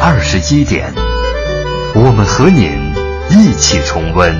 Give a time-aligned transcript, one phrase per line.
[0.00, 0.92] 二十一点，
[1.94, 2.92] 我们和您
[3.30, 4.34] 一起重温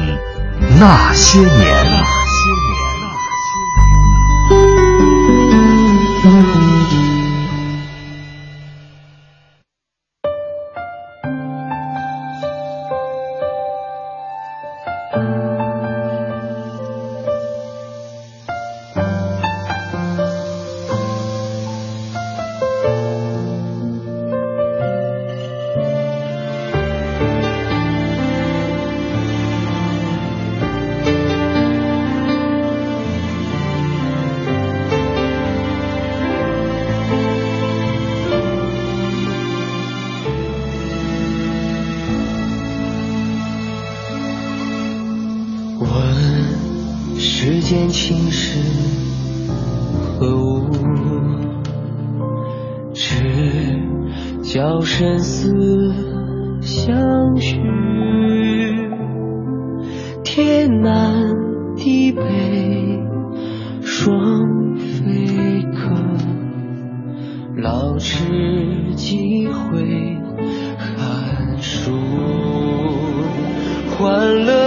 [0.79, 2.24] 那些年。
[67.57, 70.19] 老翅几回
[70.79, 71.93] 寒暑。
[73.97, 74.64] 欢乐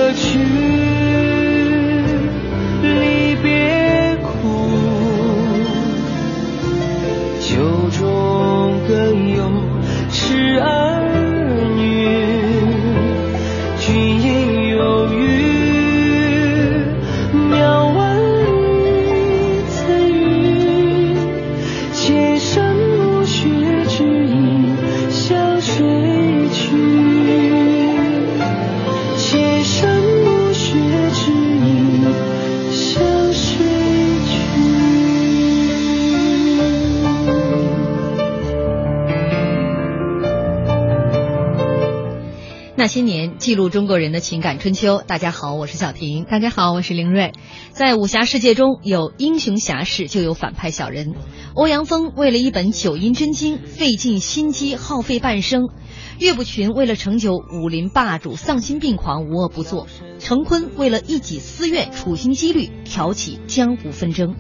[43.48, 45.02] 记录中国人的情感春秋。
[45.08, 46.26] 大家好，我是小婷。
[46.26, 47.32] 大家好，我是凌睿。
[47.72, 51.16] 在武侠世界中，有英雄侠士，就有反派小人。
[51.54, 55.68] 欧阳锋为了一本九阴真经，费尽心机，耗费半生；
[56.20, 59.88] 岳不群为了成就武林霸主，丧心病狂，无恶不作；
[60.20, 64.36] 程坤为了一己私怨，处心积虑挑起江湖纷争。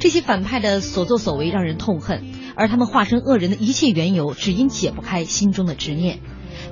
[0.00, 2.24] 这些反派的所作所为让人痛恨，
[2.56, 6.18] 而他们化身恶人的一切缘由，只因解不开心中的执念。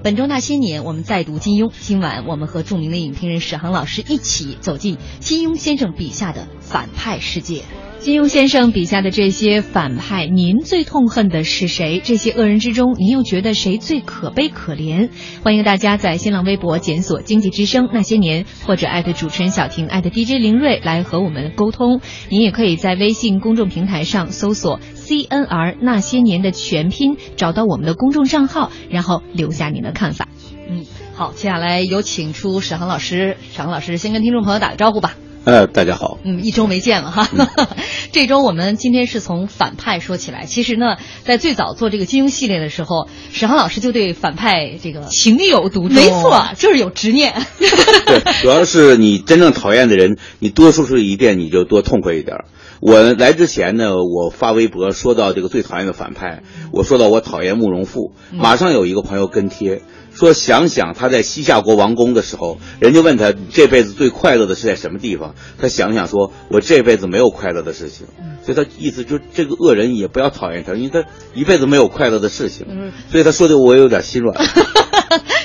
[0.03, 1.73] 本周那些年，我们再读金庸。
[1.81, 7.63] 今晚我们和著名的影评人史航老师一起走进金庸先生笔下的反派世界。
[7.99, 12.01] 金庸先生笔下的这些反派，您最痛恨的是谁？
[12.05, 15.09] 这些恶人之中，您又觉得谁最可悲可怜？
[15.43, 22.01] 欢迎大家在新浪微博检索“经济之声那些年”或者艾特主持人小婷、艾特 DJ 林睿来和我们沟通。
[22.29, 30.29] 您也可以在微信公众平台上搜索 “CNR 那些年”的全拼，找到我们的公众账号，然后留下您的看法。
[30.71, 33.37] 嗯，好，接下来有请出史航老师。
[33.51, 35.17] 史航老师先跟听众朋友打个招呼吧。
[35.47, 36.19] 呃，大家好。
[36.25, 37.29] 嗯，一周没见了哈。
[37.33, 37.47] 嗯、
[38.11, 40.45] 这周我们今天是从反派说起来。
[40.45, 45.95] 其实呢，在最早做这个金庸系列的时候，史航老师就对反派这个情有独钟。
[45.95, 47.33] 没错，就是有执念。
[48.07, 52.39] 对，主要是你真正讨厌的人，你多说出一遍，你就多痛快一点。
[52.81, 56.43] 我来之前呢，我发微博说到这个最讨厌的反派，
[56.73, 59.83] 我说到我讨厌慕容复，马上有一个朋友跟贴。
[60.17, 68.07] 说想想他在西夏国王宫的时候，人家问他这辈子最快乐的是在什么地方，他想想说，我这辈子没有快乐的事情，
[68.45, 72.67] 所以他意思就是这个恶人也不要讨厌他，因为他一辈子没有快乐的事情，
[73.11, 74.37] 所以他说的我有点心软。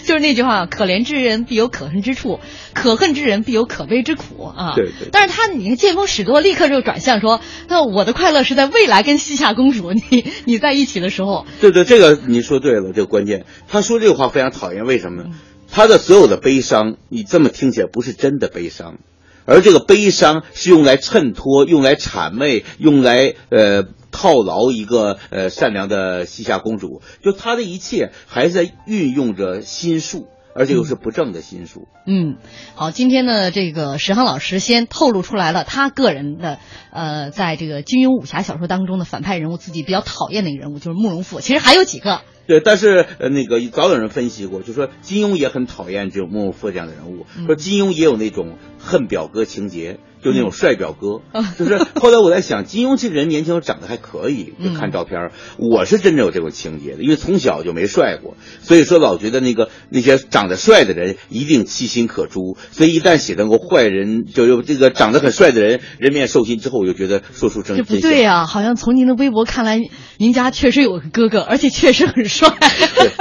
[0.04, 2.40] 就是那句话，可怜之人必有可恨之处，
[2.74, 4.74] 可恨之人必有可悲之苦啊。
[4.76, 5.10] 对对。
[5.12, 11.46] 但是他，你看剑锋使舵，立刻就转向说，那我的快乐是在未来跟西夏公主 你你在一起的时候。
[11.62, 13.46] 对对，这个你说对了，这个关键。
[13.70, 15.30] 他说这个话非常讨厌，为什么呢？
[15.70, 19.00] 他的所有的悲伤，你这么听起来不是真的悲伤，
[19.46, 23.86] 而这个悲伤是用来衬托、用来谄媚、用来呃。
[24.14, 31.88] 套牢一个呃善良的西夏公主，就他的一切还在运用着心术，而且又是不正的心术。
[32.06, 32.36] 嗯，
[32.76, 36.60] 好，今天呢，这个石航老师先透露出来了他个人的
[36.92, 41.40] 呃，在这个金庸武侠小说当中的反派人物，自己比较讨厌的一个人物就是慕容复。
[41.40, 42.20] 其实还有几个。
[42.52, 50.00] 对，但是呃，那个早有人分析过，就说金庸也很讨厌这种慕容复这样的人物，说金庸也有那种恨表哥情节。
[50.24, 51.22] 就那种帅表哥，
[51.58, 69.80] 就是后来我在想，金庸这人年轻时候长得还可以，就看照片我是真正有这种情节的，因为从小就没帅过，所以说老觉得那个那些长得帅的人一定其心可诛，所以一旦写成个坏人，就有这个长得很帅的人人面兽心之后，我就觉得说出真这不对呀，好像从您的微博看来，
[70.18, 72.50] 您家确实有个哥哥， 而且确实很帅。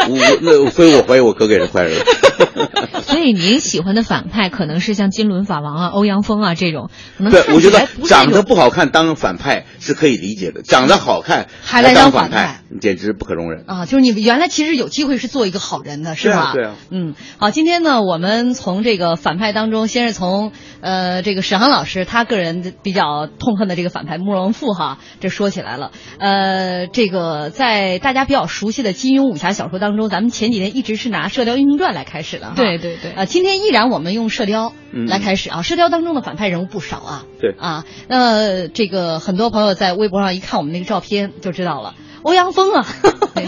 [0.09, 1.99] 我那所以我怀疑我哥哥也是坏人。
[3.03, 6.90] 所以您喜欢的反派可能是像金轮法王啊、欧阳锋啊这种。
[7.31, 13.85] 对，我觉得长得不好看当反派是可以理解的，长得好看还来当反派，简直不可容忍啊！
[13.85, 16.53] 就是你原来其实有机会是做一个好人的，是吧？
[16.55, 16.77] 对啊。
[16.91, 25.93] 嗯，好，今天呢，我们从这个反派当中，先是从呃这个史航老师他个人比较痛恨的这个反派慕容复哈，这说起来了。
[26.19, 33.13] 呃，这个在大家比较熟悉的金庸武侠小说当中，咱们前几天一直是拿《射雕英雄传》来开始的，对对对。
[33.13, 34.73] 啊，今天依然我们用《射雕》
[35.09, 37.25] 来开始啊，《射雕》当中的反派人物不少啊。
[37.41, 37.55] 对。
[37.59, 42.87] 啊，那这个很多朋友在微博上一看我们那个照片就知道了，欧阳锋啊，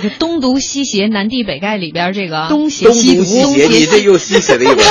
[0.02, 3.23] 就 东毒西邪南帝北丐里边这个东邪西毒，
[3.56, 4.84] 你这又西写了一本， 人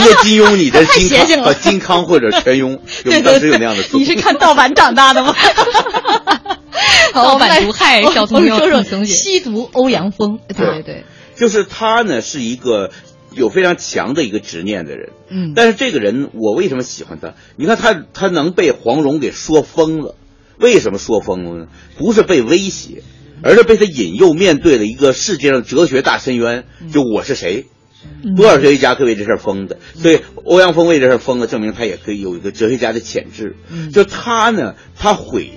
[0.00, 1.08] 家金庸，你这金
[1.42, 5.34] 康金康或者全庸， 有当时有那样的你是看盗版长大的吗？
[7.12, 11.04] 盗版毒害小朋友，说说西毒欧阳锋，对对对，
[11.36, 12.90] 就是他呢是一个。
[13.32, 17.34] 有非常强的一个执念的人，嗯，但是这个人我为什么喜欢他？
[17.56, 20.14] 你看他，他能被黄蓉给说疯了，
[20.58, 21.66] 为什么说疯了呢？
[21.96, 23.02] 不是被威胁，
[23.42, 27.66] 而是被他引诱面对了一个世界上哲学大深渊，就我是谁？
[28.36, 29.78] 多少哲学家可以为这事疯的？
[29.94, 33.56] 所以欧阳锋为这事疯了，证明他也可以有一个哲学家的潜质。
[33.92, 35.50] 就他呢，他毁。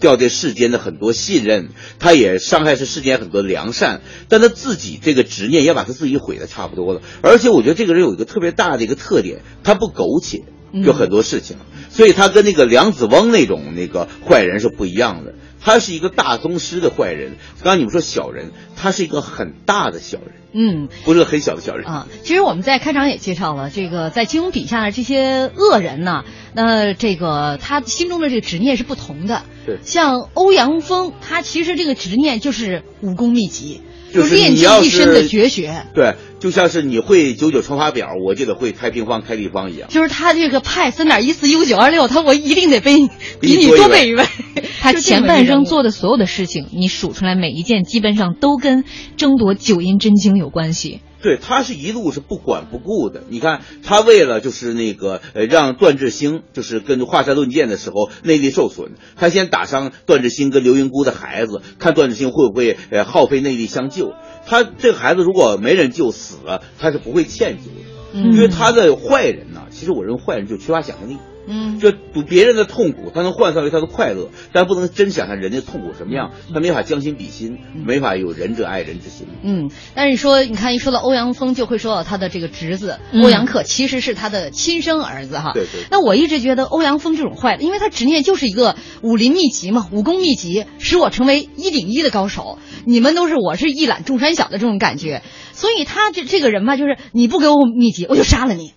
[0.00, 1.68] 掉这世间的很多信任，
[1.98, 7.02] 他也伤害是世间很多良善，但他自己这个执念也把他自己毁的差不多了。
[7.22, 10.42] 而且我觉得这个人有一个特别大的一个特点，他不苟且，
[10.72, 11.56] 有很多事情，
[11.90, 15.34] 所以他跟那个梁子翁那种那个坏人是不一样的。
[15.66, 22.06] 他是一个大宗师的坏人，刚刚你们说小人，他是一个很大的小人，嗯，不是很小的小人啊。
[22.22, 26.24] 其实我们在开场也介绍了，这个在金庸笔下的这些恶人呢，
[26.54, 29.42] 那这个他心中的这个执念是不同的。
[29.66, 33.80] 对，像欧阳锋，他其实这个执念就是武功秘籍。
[34.12, 39.88] 就是练尽一身的绝学，对，就像是你会九九乘法表，我就得会开平方、开立方一样。
[39.88, 43.08] 就是他这个派三点一四一五九二六，他我一定得背
[43.40, 44.24] 比你多背一位。
[44.80, 48.84] 他前半生做的所有的事情，你数出来每一件，基本上都跟
[49.16, 51.00] 争夺九阴真经有关系。
[51.24, 53.22] 对他是一路是不管不顾的。
[53.30, 64.12] 你看他为了就是那个呃让段志兴就是跟华山论剑的时候内力受损，他先打伤段志兴跟刘云姑的孩子，看段志兴会不会呃耗费内力相救。
[64.46, 71.16] 他这个孩子如果没人救死了，他是不会歉疚的，因为他的坏人呢，其实我认为坏人就缺乏想象力。
[71.46, 79.26] 嗯，就赌别人的痛苦，他能换算为他的快乐，但不能真想象人家痛苦什么样，他没法将心比心，没法有仁者爱人之心。
[79.42, 85.52] 嗯，但是你说，你看一说到欧阳锋，就会说到他的这个侄子欧阳克，其实是他的亲生儿子哈。
[85.54, 85.84] 对对。
[85.90, 98.72] 那我一直觉得欧阳锋这种坏的，因为他执念就是一个武林秘籍嘛，武功秘籍使我成为一顶一的高手，你们都是我是一览众山小的这种感觉，所以他这这个人吧，就是你不给我秘籍，我就杀了你。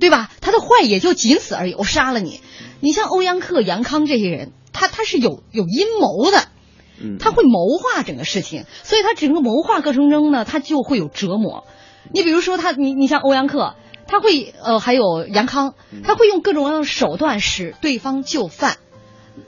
[0.00, 0.30] 对吧？
[0.40, 1.74] 他的坏也就仅此而已。
[1.74, 2.40] 我杀了你。
[2.80, 6.48] 你像欧阳克、杨康这些人，他他是有有阴谋的，
[7.18, 11.64] 他会谋划整个事情，所以他整个谋划过程中呢，他就会有折磨。
[12.12, 13.74] 你比如说他，你你像欧阳克，
[14.06, 15.74] 他会呃还有杨康，
[16.04, 18.76] 他会用各种各样的手段使对方就范。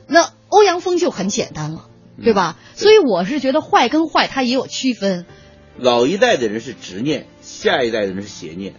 [0.06, 1.86] 那欧阳锋就很简单了，
[2.22, 2.56] 对吧？
[2.74, 5.26] 所以我是觉得坏跟坏他也有区分。
[5.76, 8.74] 老一代的人是执念，下一代的人是邪念。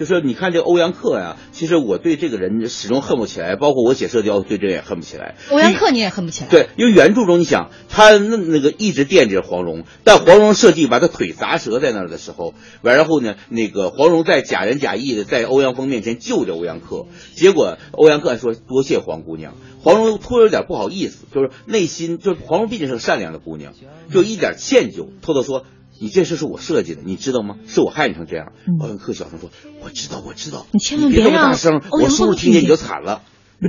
[0.00, 5.34] 就说你看这欧阳克呀，其实我对这个人始终恨不起来，包括我写射雕对这也恨不起来。
[5.50, 6.48] 欧阳克你也恨不起来。
[6.48, 17.04] 对，因为原著中你想他那那个一直惦记着黄蓉，但黄蓉设计把他腿砸折在那儿的时候，完然后呢，那个黄蓉在假仁假义的在欧阳锋面前救着欧阳克，
[17.34, 19.52] 结果欧阳克说多谢黄姑娘，
[19.82, 23.74] 黄蓉突然有点不好意思，就是内心就是黄蓉毕竟是个善良的姑娘，
[24.10, 25.66] 就一点歉疚，偷偷说。
[26.02, 27.58] 你这事是我设计的，你知道吗？
[27.66, 28.54] 是我害你成这样。
[28.80, 29.50] 欧阳克小声说
[29.84, 30.66] ：“我知道，我知道。
[30.72, 33.22] 你千万别那么大声，我叔叔听见你就惨了。”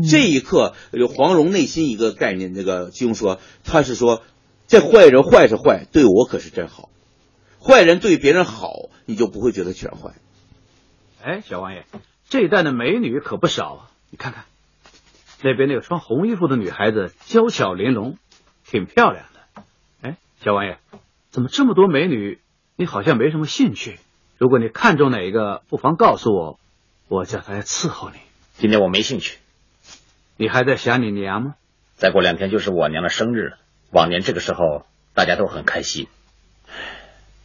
[0.09, 0.73] 这一刻，
[1.13, 4.23] 黄蓉内心一个概念，那个金庸说，他是说，
[4.65, 6.89] 这坏人坏是坏，对我可是真好。
[7.59, 8.71] 坏人对别人好，
[9.05, 10.13] 你就不会觉得全坏。
[11.21, 11.85] 哎，小王爷，
[12.29, 13.91] 这一带的美女可不少啊！
[14.09, 14.45] 你看看，
[15.43, 18.17] 那边那个穿红衣服的女孩子，娇巧玲珑，
[18.65, 19.63] 挺漂亮的。
[20.01, 20.77] 哎，小王爷。
[21.31, 22.41] 怎么这么多美女，
[22.75, 23.99] 你好像没什么兴趣？
[24.37, 26.59] 如果你看中哪一个，不妨告诉我，
[27.07, 28.17] 我叫他来伺候你。
[28.55, 29.37] 今天我没兴趣。
[30.35, 31.55] 你还在想你娘吗？
[31.95, 33.57] 再过两天就是我娘的生日了，
[33.91, 36.07] 往年这个时候大家都很开心，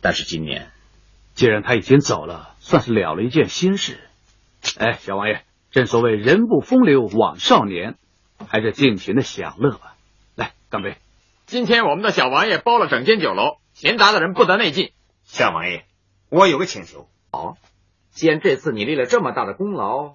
[0.00, 0.72] 但是今年，
[1.34, 4.00] 既然他已经走了，算是了了一件心事。
[4.78, 7.94] 哎，小王爷，正所谓人不风流枉少年，
[8.48, 9.94] 还是尽情的享乐吧。
[10.34, 10.96] 来，干杯！
[11.46, 14.94] 今天我们的小王爷包了整间酒楼，闲杂的人不得内进。
[15.22, 15.84] 小王爷，
[16.30, 17.10] 我有个请求。
[17.30, 17.58] 好，
[18.10, 20.14] 既然这次你立了这么大的功劳，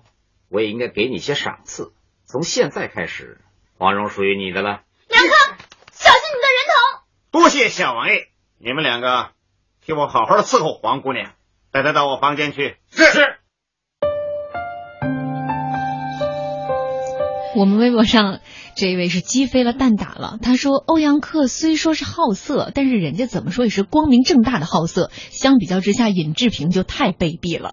[0.50, 1.94] 我也应该给你些赏赐。
[2.26, 3.40] 从现在开始，
[3.78, 4.82] 黄蓉属于你的了。
[5.08, 5.58] 梁康，
[5.92, 7.04] 小心你的人头！
[7.30, 9.30] 多谢小王爷，你们两个
[9.86, 11.34] 替我好好的伺候黄姑娘，
[11.70, 12.78] 带她到我房间去。
[12.90, 13.41] 是是。
[17.56, 18.40] 我们微博上
[18.76, 27.72] 这一位是鸡飞了蛋打了，他说欧阳克虽说是好色，但是人家怎么说也是光明正大的好色，相比较之下，尹志平就太卑鄙了。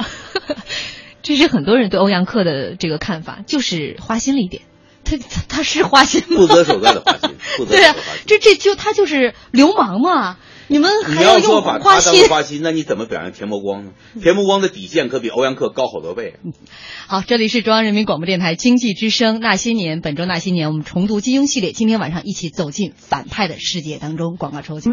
[1.23, 4.63] 这是很多人对欧阳克的这个看法，就是花心了一点。
[5.05, 6.37] 他他他是花心吗？
[6.37, 7.95] 不择手段的花心，不择对啊，
[8.27, 10.37] 这这就他就是流氓嘛。
[10.69, 11.79] 你们还你要说用把？
[11.79, 13.93] 他当花心，那你怎么表扬田伯光呢？
[14.23, 16.35] 田伯光的底线可比欧阳克高好多倍。
[17.09, 24.37] 好，这里是中央人民广播电台经济之声《那些年》，本周《那些年》，我们重读金庸系列，今天晚上一起走进反派的世界当中。
[24.37, 24.93] 广告抽奖。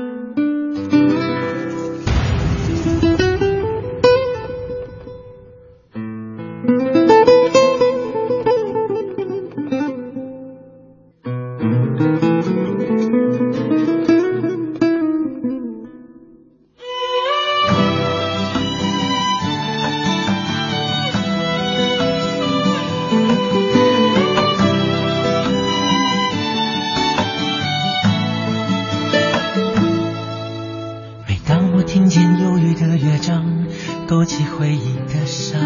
[32.79, 33.67] 的乐章，
[34.07, 35.59] 勾起回忆的伤；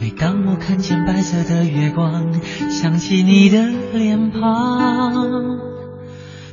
[0.00, 2.32] 每当我看见白色的月光，
[2.70, 5.58] 想起你的脸庞。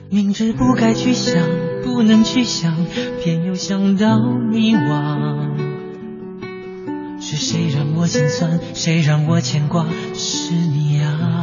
[0.09, 1.41] 明知不该去想，
[1.83, 2.75] 不能去想，
[3.23, 4.19] 偏又想到
[4.51, 5.53] 迷惘。
[7.19, 8.59] 是谁让我心酸？
[8.73, 9.85] 谁让我牵挂？
[10.13, 11.42] 是你啊！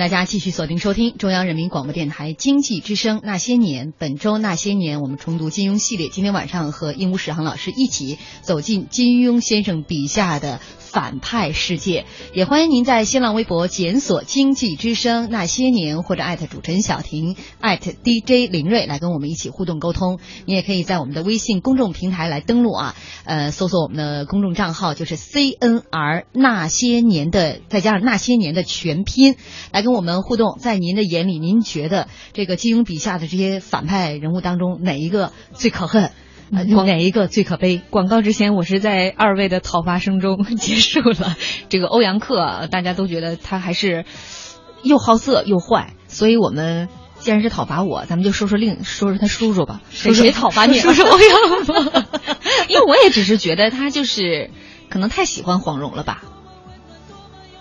[0.00, 3.88] 大家继续锁定收听中央人民广播电台经济之声《那些年》。
[3.98, 6.08] 本周《那些年》，我们重读金庸系列。
[6.08, 12.06] 今天晚上和鹦鹉史航老师一起走进金庸先生笔下的反派世界。
[12.32, 20.18] 也欢迎您在新浪微博检索“经济之声那些年”或者艾特主持人小婷艾特 DJ 林睿来跟我们一起互动沟通。
[20.46, 29.36] 你也可以在我们的微信公众平台来登录啊，呃，搜索我们的公众账号就是 CNR 那些年的，再加上那些年的全拼。
[29.72, 36.10] 来跟我们互动，在您的眼里，您觉得这个金庸笔下的这些反派人物当中，哪一个最可恨？
[36.52, 37.80] 呃哪一个最可悲？
[37.90, 41.36] 广告之前，我是在二位的讨伐声中结束了。
[41.68, 44.04] 这个欧阳克，大家都觉得他还是
[44.82, 46.88] 又好色又坏，所以我们
[47.20, 49.80] 既然是讨伐我，咱们就说说另说说他叔叔吧。
[49.90, 52.04] 谁 谁讨伐你说说欧阳锋，
[52.68, 54.50] 因为我也只是觉得他就是
[54.88, 56.24] 可能太喜欢黄蓉了吧。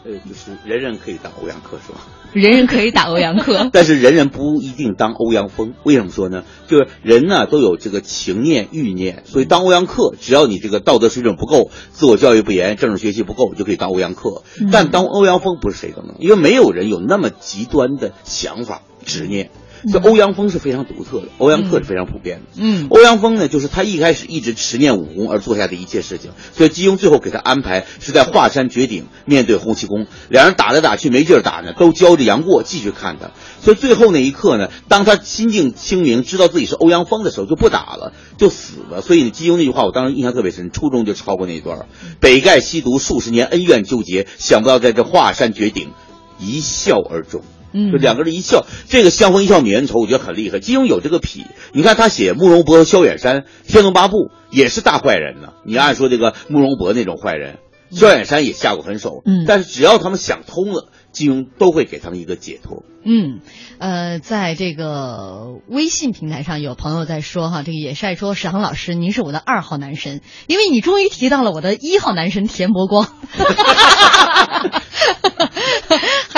[0.04, 2.00] 呃，就是人人可以当欧阳克是吧？
[2.34, 5.74] 人人可以打欧阳克， 但是人人不一定当欧阳锋。
[5.84, 6.44] 为什么说呢？
[6.68, 14.44] 就是人呢都有这个情念、欲念，所以当欧阳克，只要你这个道德水准不够，自我教育不严，政治学习不够，就可以当欧阳克。
[14.72, 19.50] 但当欧阳锋不是谁都能，因为没有人有那么极端的想法、执念。
[19.92, 22.46] 这欧阳锋是非常独特的，欧阳克是非常普遍的。
[22.58, 33.32] 嗯，欧阳锋呢，就是他一开始一直执念武功而做下的一切事情，所以金庸最后给他安排是在华山绝顶面对洪七公，两人打来打去没劲儿打呢，都交着杨过继续看他。
[33.62, 39.02] 所以最后那一刻呢，当他心境清明，知道自己是欧阳锋的时候，就不打了，就死了。
[39.02, 41.86] 所以金庸那句话我当时印象特别深，初中就抄过那一段儿：
[42.20, 45.92] 北丐西毒数十年，恩怨纠结，想不到在这华山绝顶
[46.38, 47.42] 一笑而终。
[47.74, 50.60] 嗯就两个人一笑，这个相逢一笑泯恩仇，我觉得很厉害。
[50.60, 54.18] 金庸有这个痞，你看他写慕容博和萧远山，《天龙八部》
[54.50, 55.54] 也是大坏人呢。
[55.66, 57.60] 你按说这个慕容博那种坏人，
[57.92, 62.84] 萧远山也下过狠手，嗯但是只要他们想通了，金庸都会给他们一个解脱。
[63.06, 63.40] 嗯，
[63.78, 73.08] 呃，在这个微信平台上有朋友在说哈，这个也晒说史航老师，您是我的二号男神，因为你终于提到了我的一号男神田伯光。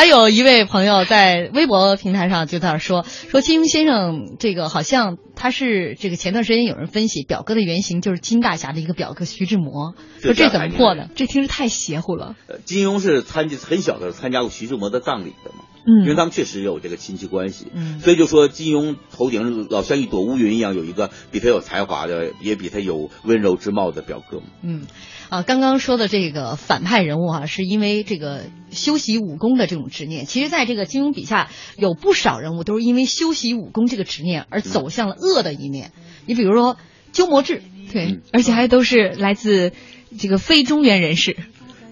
[0.02, 11.08] 还有一位朋友在微博平台上就在那说说金庸先生这个好像他是这个前段时间有人分析表哥的原型就是金大侠的一个表哥徐志摩，说这怎么破的？
[11.14, 12.36] 这听着太邪乎了。
[12.48, 24.46] 呃金庸是参加很小的时候参加过徐志摩的葬礼的嘛，嗯因为他们确实有这个亲戚关系，嗯所以就说金庸头顶老像一朵乌云一样，有一个比他有才华的，也比他有温柔之貌的表哥嘛。
[24.64, 24.82] 嗯，
[25.32, 30.26] 啊，刚刚说的这个反派人物啊，是因为这个修习武功的这种执念。
[30.26, 35.94] 其实，在这个金庸笔下，有不少人物都是因为修习武功这个执念而走向了恶的一面。
[36.26, 36.76] 你比如说
[37.14, 39.72] 鸠摩智，对，而且还都是来自
[40.20, 41.38] 这个非中原人士。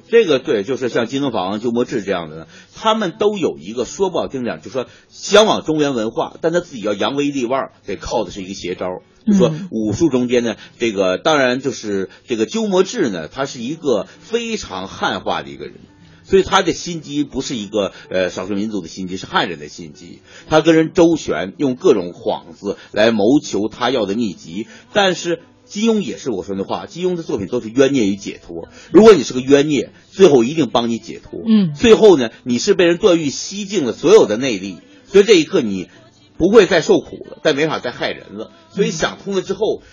[0.10, 8.88] 这个对，就是像金庸法王、鸠摩智这样的呢，他们都有一个说不好听点，就说向往中原文化，但他自己要扬威立万，得靠的是一个邪招。
[9.32, 15.76] 就说嗯武术中间呢，这个当然就是这个鸠摩智呢，他是一个非常汉化的一个人。
[16.24, 20.20] 所以他的心机不是一个呃少数民族的心机，是汉人的心机。
[20.48, 24.68] 他跟人周旋，用各种幌子来谋求他要的秘籍。
[24.94, 28.68] 但是金庸也是我说的话，金庸的作品都是冤孽与解脱。
[28.92, 31.42] 如果你是个冤孽，最后一定帮你解脱。
[31.48, 35.90] 嗯最后呢，你是被人段誉吸尽了所有的内力，所以这一刻你
[36.40, 38.50] 不会再受苦了，再没法再害人了。
[38.70, 39.84] 所以想通了之后，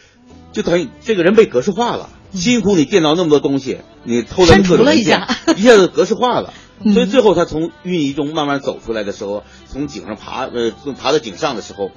[0.52, 2.08] 就等于这个人被格式化了。
[2.32, 6.54] 辛苦你电脑那么多东西，你偷来删除了一各种文件下，一下子格式化了。
[6.85, 11.90] 嗯所以最后他从淤泥中慢慢走出来的时候，从井上爬呃从爬到井上的时候，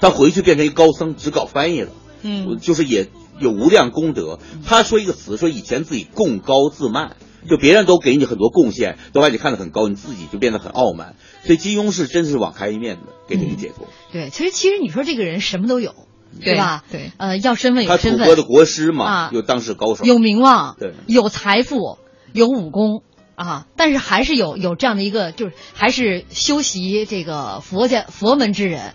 [0.00, 1.90] 他回去变成一高僧，只搞翻译了。
[2.22, 4.38] 嗯就是也有无量功德。
[4.66, 7.16] 他说一个词，说以前自己贡高自慢，
[7.48, 11.16] 就别人都给你很多贡献，都把你看得很高，你自己就变得很傲慢。
[11.44, 13.86] 所以金庸是真是网开一面的，给你一个解脱。
[14.12, 15.94] 对，其实其实你说这个人什么都有，
[16.42, 16.84] 对是吧？
[16.90, 21.98] 对，呃，要身份有他楚身份，国的国师嘛，啊有当世高手，有名望，对有财富，
[22.32, 23.02] 有武功
[23.34, 28.92] 啊，但是还是有有这样的一个，就是还是修习这个佛家佛门之人。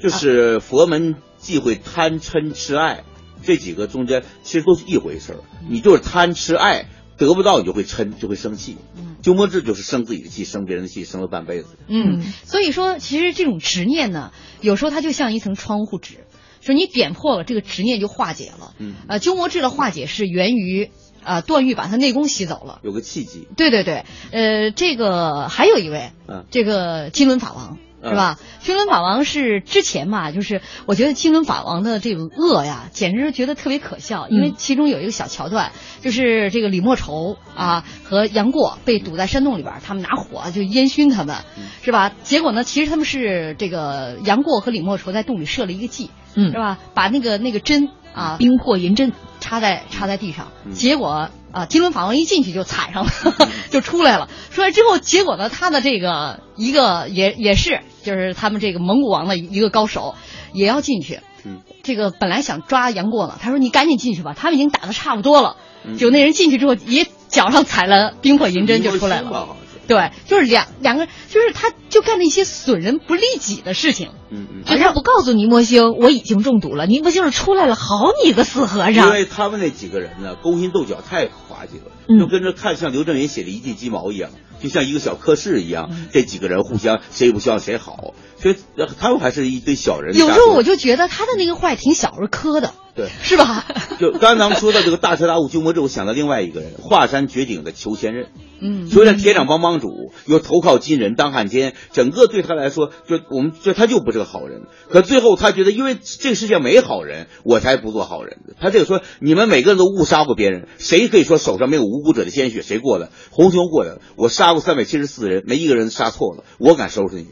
[0.00, 3.02] 就是佛门忌讳贪嗔痴爱
[3.42, 5.38] 这几个中间其实都是一回事儿。
[5.68, 6.86] 你就是贪吃爱
[7.26, 8.76] 得不到，你就会嗔，就会生气。
[9.20, 11.76] 鸠摩智就是生自己的气，生别人的气，生了半辈子。
[11.88, 16.24] 嗯，所以说，其实这种执念呢，有时候它就像一层窗户纸，
[16.60, 18.74] 就你点破了，这个执念就化解了。
[18.78, 20.90] 嗯，呃，鸠摩智的化解是源于
[21.24, 22.78] 啊段誉把他内功吸走了。
[22.84, 23.48] 有个契机。
[23.56, 27.78] 对对对，呃，这个还有一位，嗯这个金轮法王。
[28.02, 28.38] 是吧？
[28.60, 34.28] 金轮法王是之前嘛，就是我觉得金轮法王的这种恶呀，简直是觉得特别可笑。
[34.28, 41.36] 因为其中有一个小桥段，就是这个李莫愁啊和杨过被堵在山洞里边，他们拿火就烟熏他们，
[41.82, 42.12] 是吧？
[42.22, 46.78] 结果呢，其实他们是这个杨过和李莫愁在洞里设了一个计，嗯是吧？
[46.94, 53.10] 把那个那个针啊，冰魄银针插在插在地上，嗯结果啊，金轮法王一进去就踩上了，
[53.70, 54.28] 就出来了。
[54.52, 60.14] 出来之后，结果呢，他的这个一个也也是，就是他们这个蒙古王的一个高手，
[60.52, 61.20] 也要进去。
[61.44, 65.56] 嗯，这个本来想抓杨过呢，他说你赶紧进去吧，他们已经打的差不多了。
[65.84, 69.56] 嗯就那人进去之后，也脚上踩了冰魄银针就出来了。
[69.88, 74.10] 对，就是两两个，就是他就干那些损人不利己的事情。
[74.30, 74.64] 嗯嗯。
[74.64, 79.10] 就他不告诉倪莫星我已经中毒了，倪莫星是出来了好几个死和尚因。
[79.10, 84.30] 为他们那几个人呢，勾心斗角太滑稽了，嗯就跟着看像刘震云写的一地鸡毛一样，
[84.62, 90.14] 就像一个小科室一样，这几个人互相谁也不希望谁好，所以呃他们还是一堆小人。
[90.14, 93.64] 有时候我就觉得他的那个坏挺小儿科的，对，是吧？
[94.00, 98.26] 就刚才咱们说到这个大彻大悟鸠摩智，我想到另外一个人，华山绝顶的裘千仞。
[98.60, 104.62] 嗯，虽然铁掌帮帮主，又投靠金人当汉奸，整个对他来说，就我们就他就不是个好人。
[104.90, 108.38] 可最后他觉得，因为这个世界没好人，我才不做好人。
[108.60, 112.62] 他这个说，你们每个人都误杀过别人，谁可以说手上没有无辜者的鲜血？
[112.62, 113.10] 谁过的？
[113.30, 117.28] 洪七公过的，我杀过三百七十四人，没一个人杀错了，我敢收拾你。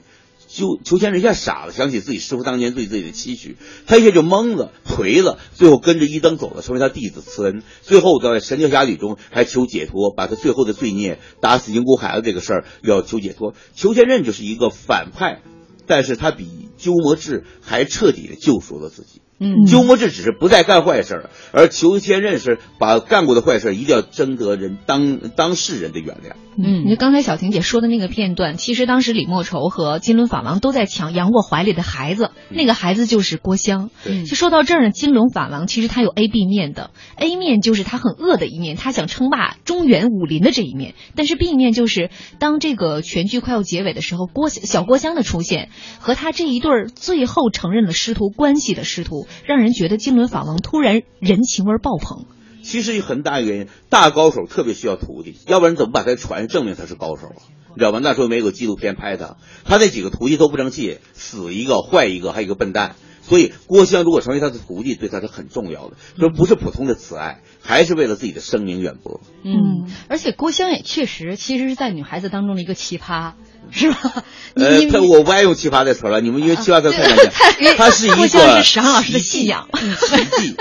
[0.57, 7.63] 就裘千仞一下傻了，想起自己师傅当年对自己的期许，他一下就懵了、颓了，最后跟着一灯走了，成为他弟子慈恩。
[7.83, 13.53] 最后在《神雕侠侣》中还求解脱，把他最后的罪孽打死宁国孩子这个事儿要求解脱。
[13.75, 15.43] 裘千仞就是一个反派，
[15.87, 19.21] 但是他比鸠摩智还彻底的救赎了自己。
[19.39, 19.67] 嗯。
[19.67, 26.37] 鸠摩智只是不再干坏事儿，而裘千仞是把干过的坏事一定要征得人当当事人的原谅。
[26.59, 33.91] 嗯，就刚才小婷姐说的那个片段，其实当时李莫愁和金轮法王都在抢杨过怀里的孩子，那个孩子就是郭襄。
[34.05, 34.25] 对。
[34.25, 45.69] 就说到这儿呢，金轮法王其实他有 A、B 面的，A 面就是他很恶的一面，他想称霸中原武林的这一面；但是 B 面就是当这个全剧快要结尾的时候，郭小郭襄的出现
[45.99, 52.27] 和他这一对儿最后承认了师徒关系的师徒，让人觉得金轮法王突然人情味爆棚。
[52.63, 57.43] 其实很大原因，大高手特别需要徒弟，要不然怎么把他传证明他是高手啊？
[57.69, 58.01] 你知道吧？
[58.03, 62.97] 那时候没有纪录片拍他，他那几个徒弟都不争气，死一个坏一个，还有一个笨蛋。
[63.23, 65.97] 所以郭襄如果成为他的徒弟，对他是很重要的。
[66.17, 69.21] 这不是普通的慈爱，还是为了自己的声名远播。
[69.45, 73.33] 嗯，而且郭襄也确实，其实是在女孩子当中的一个奇葩，
[73.71, 74.25] 是吧？
[74.55, 77.33] 你呃，你他我不爱用奇葩这词儿了，你们因为奇葩这太难讲，
[77.77, 79.69] 他是一个郭襄是史航老师的信仰。
[79.73, 80.57] 奇迹，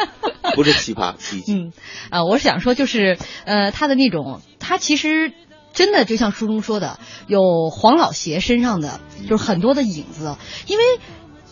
[0.55, 1.53] 不是奇葩，奇迹。
[1.53, 1.71] 嗯，
[2.09, 5.31] 啊、我是想说，就是呃，他的那种，他其实
[5.73, 10.35] 真的就像书中说的，有黄老邪身上的就是很多的影子，
[10.67, 10.83] 因为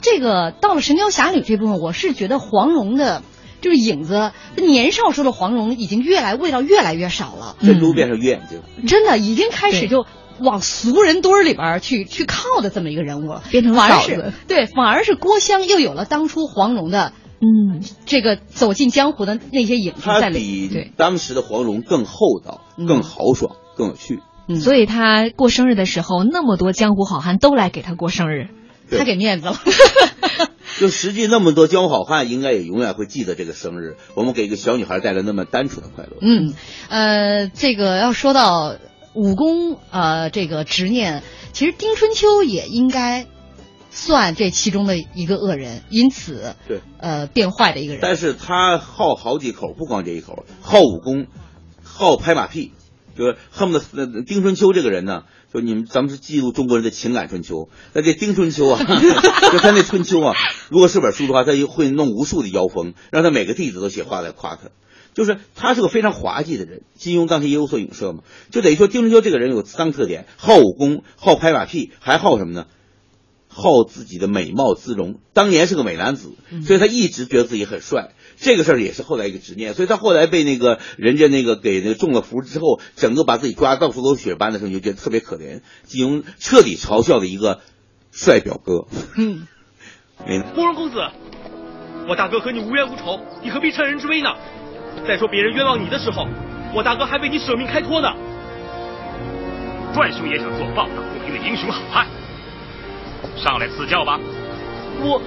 [0.01, 3.21] 这个到了《神雕侠侣》这部分，我是觉得黄蓉的。
[3.61, 10.05] 就是影子，年少时候的黄蓉已经越来味道越来越少了，珍珠变成月眼睛，真的已经开始就
[10.39, 20.39] 往俗人堆儿里边去去靠的这么一个人物了，变成反而是对，反而是郭襄又有了当初黄蓉的嗯，这个走进江湖的那些影子在里。
[20.39, 24.19] 面对，当时的黄蓉更厚道、嗯更豪爽、更有趣。
[24.47, 28.47] 嗯所以他过生日的时候，那么多江湖好汉都来给他过生日。
[28.89, 29.55] 对他给面子了。
[30.79, 33.95] 就实际那么多江湖好汉，应该也永远会记得这个生日。
[34.15, 36.17] 我们给一个小女孩带来那么单纯的快乐。
[36.19, 36.53] 嗯，
[36.89, 38.75] 呃，这个要说到
[39.13, 43.27] 武功，呃，这个执念，其实丁春秋也应该
[43.91, 47.99] 算这其中的一个恶人，因此对，呃变坏的一个人。
[48.01, 51.27] 但是他好好几口，不光这一口，好武功，
[51.83, 52.71] 好拍马屁，
[53.15, 58.79] 就是恨不得呃丁春秋这个人呢，就你们咱们是记录中国人的情感春秋，那这丁春秋啊，
[59.51, 60.33] 就他那春秋啊，
[60.69, 64.69] 如果是本书的话，他就会弄无数的妖风，让他每个弟子都写话来夸他。
[65.13, 72.65] 就是他是个非常滑稽的人，金庸当时也有所影射嘛，就等于说丁春秋这个人有三个特点：好武功，好拍马屁，还好什么呢？
[73.55, 76.33] 好自己的美貌姿容，当年是个美男子，
[76.65, 78.13] 所以他一直觉得自己很帅。
[78.35, 85.61] 这个事儿也是后来一个执念，所以他后来被那个人家那个给那个中了符之后，整个把自己抓到处都是血斑的时候，你就觉得特别可怜。
[85.83, 87.61] 金庸彻底嘲笑了一个
[88.11, 88.87] 帅表哥。
[89.17, 89.47] 嗯，
[90.25, 90.95] 没慕容公子，
[92.09, 94.29] 我大哥和你无冤无仇，你何必趁人之危呢？
[95.07, 96.27] 再说别人冤枉你的时候，
[96.73, 98.13] 我大哥还为你舍命开脱呢。
[99.93, 102.07] 段兄也想做报答不平的英雄好汉，
[103.35, 104.19] 上来赐教吧。
[105.01, 105.21] 我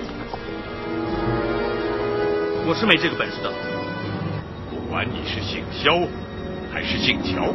[2.66, 3.52] 我是没这个本事的。
[4.70, 5.92] 不管你是姓萧
[6.72, 7.52] 还是姓乔，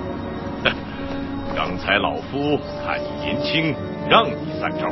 [1.55, 3.75] 刚才老夫看你年轻，
[4.09, 4.87] 让你三招。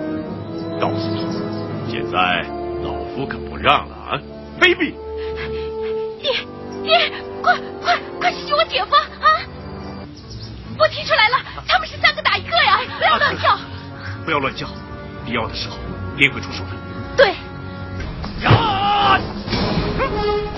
[0.79, 1.25] 告诉你，
[1.89, 2.45] 现在
[2.83, 4.19] 老夫可不让了啊！
[4.59, 4.93] 卑鄙！
[6.21, 6.31] 爹
[6.83, 7.11] 爹，
[7.41, 9.27] 快快快去救我姐夫啊！
[10.77, 11.37] 我听出来了，
[11.67, 12.79] 他们是三个打一个呀！
[12.97, 13.59] 不要乱叫。
[14.25, 14.67] 不要乱叫，
[15.25, 15.77] 必要的时候
[16.17, 16.69] 爹会出手的。
[17.17, 17.29] 对，
[18.43, 19.19] 呀！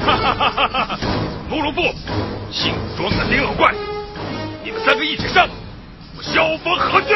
[0.04, 1.00] 哈哈哈哈哈！
[1.50, 1.82] 慕容复，
[2.52, 3.74] 姓庄的丁老怪，
[4.64, 5.48] 你们三个一起上，
[6.18, 7.14] 我萧峰何惧？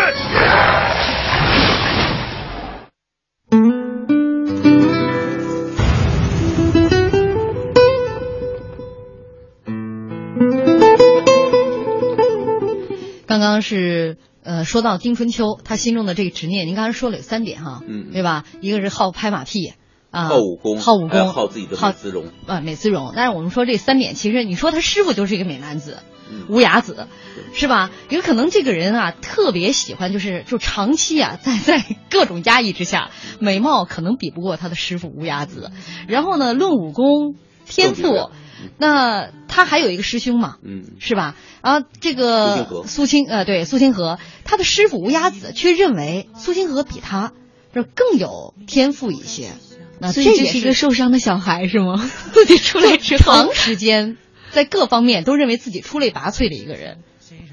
[13.26, 18.46] 刚刚是呃说到丁春秋他心中的这个执念，您刚才说了有三点哈，嗯对吧？
[18.62, 19.74] 一个是好拍马屁。
[20.12, 23.12] 啊，好武功，好武功，好自己的美姿容啊，美姿容。
[23.14, 25.98] 但是我们说这三点，其实你说他师傅就是一个美男子，
[26.32, 27.08] 嗯无崖子，
[27.54, 27.92] 是吧？
[28.10, 35.72] 有可能这个人啊特别喜欢，就是就长期啊 在在各种压抑之下，美貌可能比不过他的师傅无崖子。
[36.08, 37.36] 然后呢，论武功
[37.68, 38.30] 天赋，
[38.78, 41.36] 那他还有一个师兄嘛，嗯，是吧？
[41.62, 47.34] 然后这个苏清呃对苏清河，他的师傅无崖子却认为苏清河比他
[47.74, 49.52] 这更有天赋一些。
[50.00, 52.10] 那所以这是一个受伤的小孩是吗？
[52.34, 54.18] 自己出来之后，长时间
[54.52, 57.00] 在各方面都认为自己出类拔萃的一个人，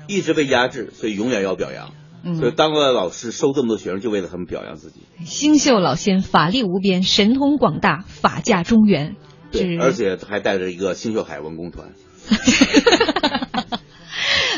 [0.09, 1.93] 一直被压制，所以永远要表扬。
[2.25, 5.01] 嗯所以当了老师，收这么多学生，就为了他们表扬自己。
[5.25, 9.17] 星宿老仙法力无边，神通广大，法驾中原。
[9.53, 11.93] 对，而且还带着一个新秀海文工团。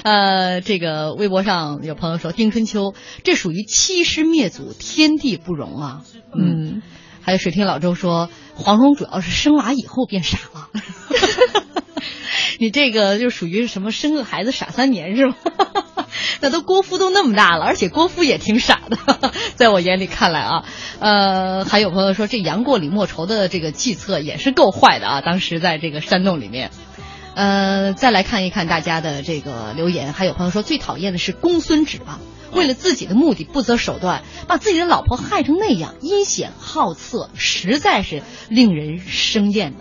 [0.04, 6.02] 呃，这个微博上有朋友说，丁春秋这属于欺师灭祖，天地不容啊。
[6.34, 6.82] 嗯，
[7.22, 10.68] 还有水听老周说，黄蓉主要是生娃以后变傻了。
[12.58, 15.36] 你这个就属于什么生个孩子傻三年是吗？
[16.40, 20.64] 那都郭芙都那么大了，而且郭芙也挺傻的，在我眼里看来啊，
[21.00, 26.70] 呃，还有朋友说这杨过李莫愁的这个计策也是够坏的啊，当时在这个山洞里面。
[27.34, 32.20] 呃，再来看一看大家的这个留言，还有朋友说最讨厌的是公孙止啊，
[32.52, 39.78] 为了自己的目的不择手段，把自己的老婆害成那样，阴险好色，实在是令人生厌呢。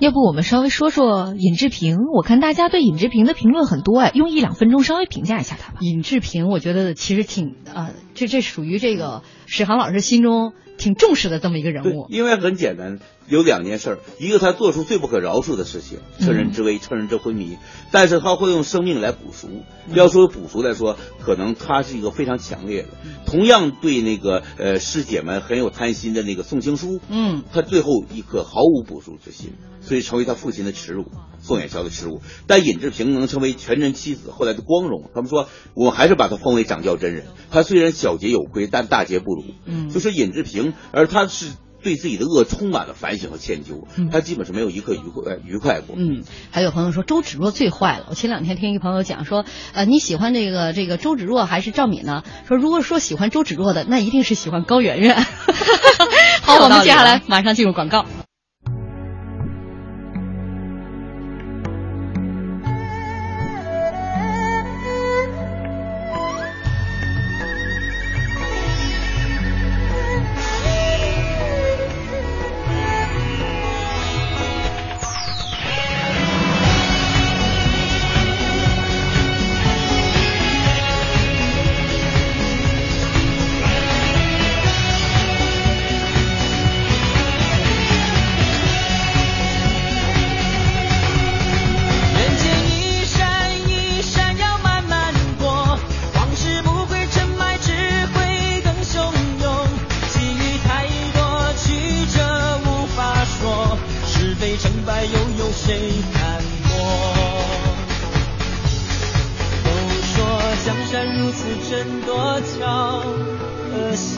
[0.00, 1.98] 要不我们稍微说说尹志平？
[2.14, 5.78] 我看大家对尹志平的评论很多哎，用一两分钟稍微评价一下他吧。
[5.82, 12.06] 尹志平，我觉得其实挺呃，这这属于这个史航老师心中挺重视的这么一个人物。
[12.08, 12.98] 因为很简单，
[13.30, 17.56] 有两件事儿，一个他做出最不可饶恕的事情，趁人之危，趁人之昏迷，
[17.92, 19.48] 但是他会用生命来补赎。
[19.94, 22.88] 要说补赎来说，可能他是一个非常强烈的。
[23.26, 31.06] 同样对那个呃师姐们很有贪心的那个宋青书，嗯，他最后一刻毫无补赎之心，所以成为他父亲的耻辱，
[31.40, 32.20] 宋远霄的耻辱。
[32.48, 37.26] 但尹志平能成为全真七子后来的光荣，他们说我们还是把他封为掌教真人。
[37.52, 39.44] 他虽然小节有亏，但大节不辱。
[39.66, 41.52] 嗯，就是尹志平，而他是。
[41.82, 45.96] 对自己的恶充满了反省和歉疚，他基本是没有一刻愉快愉快过。
[45.98, 48.06] 嗯，还有朋友说周芷若最坏了。
[48.10, 52.22] 我前两天听一个朋友讲说，呃，你喜欢这个这个周芷若还是赵敏呢？
[52.46, 55.16] 说如果说喜欢周芷若的，那一定是喜欢高圆圆。
[56.42, 58.06] 好，我们接下来马上进入广告。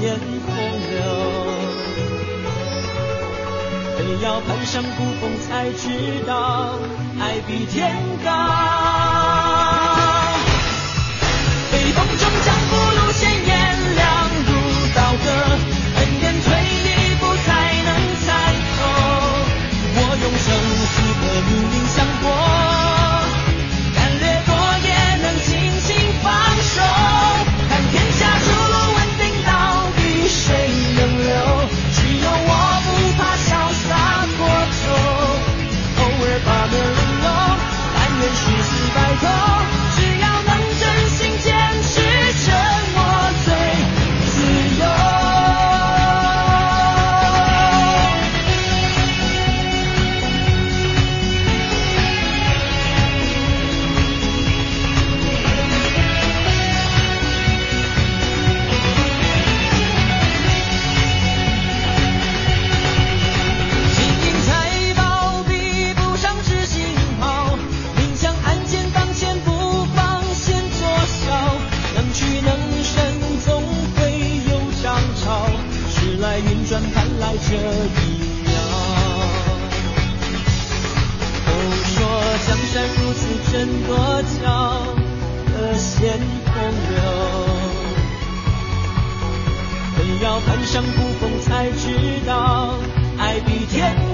[0.03, 1.01] 天空流，
[3.97, 6.75] 非要攀上孤峰，才知道
[7.21, 9.52] 爱比天高。
[90.23, 92.79] 要攀上不风才知道
[93.19, 94.12] 爱比天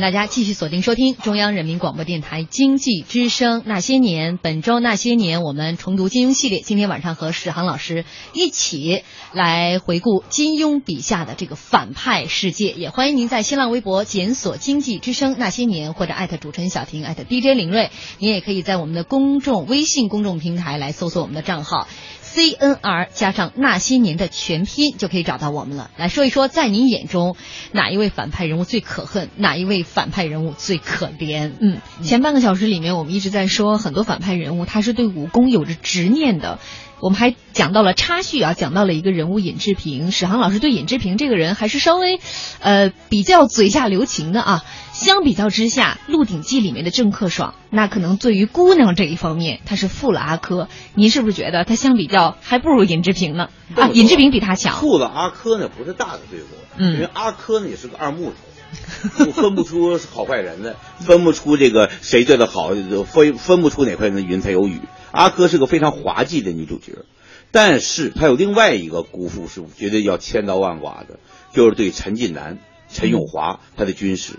[0.00, 4.34] 大家继续锁定收听中央人民广播电台经济之声《那些年》。
[4.40, 6.60] 本周《那些年》，我们重读金庸系列。
[6.60, 12.72] 今天晚上和史航老师一起来回顾金庸笔下的这个反派世界。
[12.72, 17.90] 也欢迎您在新浪微博检索“经济之声那些年”或者艾特主持人小婷艾特 DJ 林睿。
[18.18, 21.88] 您也可以在我们的公众微信公众平台来搜索我们的账号。
[22.30, 25.90] C N R 加上那些年的全拼就可以找到我们了。
[25.96, 27.36] 来说一说，在您眼中
[27.72, 31.52] 哪一位反派人物最可恨，哪一位反派人物最可怜？
[31.58, 36.58] 嗯，前半个小时里面我们一直在说很多反派人物他是对武功有着执念的。
[37.00, 40.10] 我们还讲到了插叙啊，讲到了一个人物尹志平。
[40.10, 42.18] 史航老师对尹志平这个人还是稍微，
[42.58, 44.64] 呃，比较嘴下留情的啊。
[44.98, 50.66] 相比较之下，《鹿鼎记》里面的郑克爽，那可能对于姑娘这一方面，他是负了阿珂。
[50.94, 53.48] 您是不是觉得他相比较还不如尹志平呢？
[53.76, 54.76] 啊，尹志平比他强。
[54.80, 58.32] 负了阿珂呢，不是大的罪过，嗯，因为阿珂呢也是个二木
[59.18, 62.70] 头，分不出好坏人来， 分不出这个谁对他好，
[63.06, 64.80] 分分不出哪块云彩有雨。
[65.12, 67.04] 阿珂是个非常滑稽的女主角，
[67.52, 71.20] 但是她有另外一个姑父是绝对要千刀万剐的，
[71.54, 72.58] 就是对陈近南、
[72.90, 74.32] 陈永华他的军师。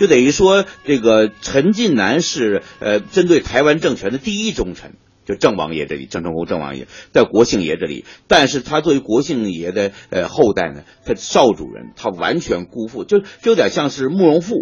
[0.00, 4.94] 就等于说，这个陈近南是呃针对台湾政权的第一忠臣，
[5.26, 14.54] 就郑王爷这里，郑成功郑王爷在国姓爷这里，但是他作为国姓爷的呃后代呢，他少主人，他完全辜负，就就有点像是慕容复，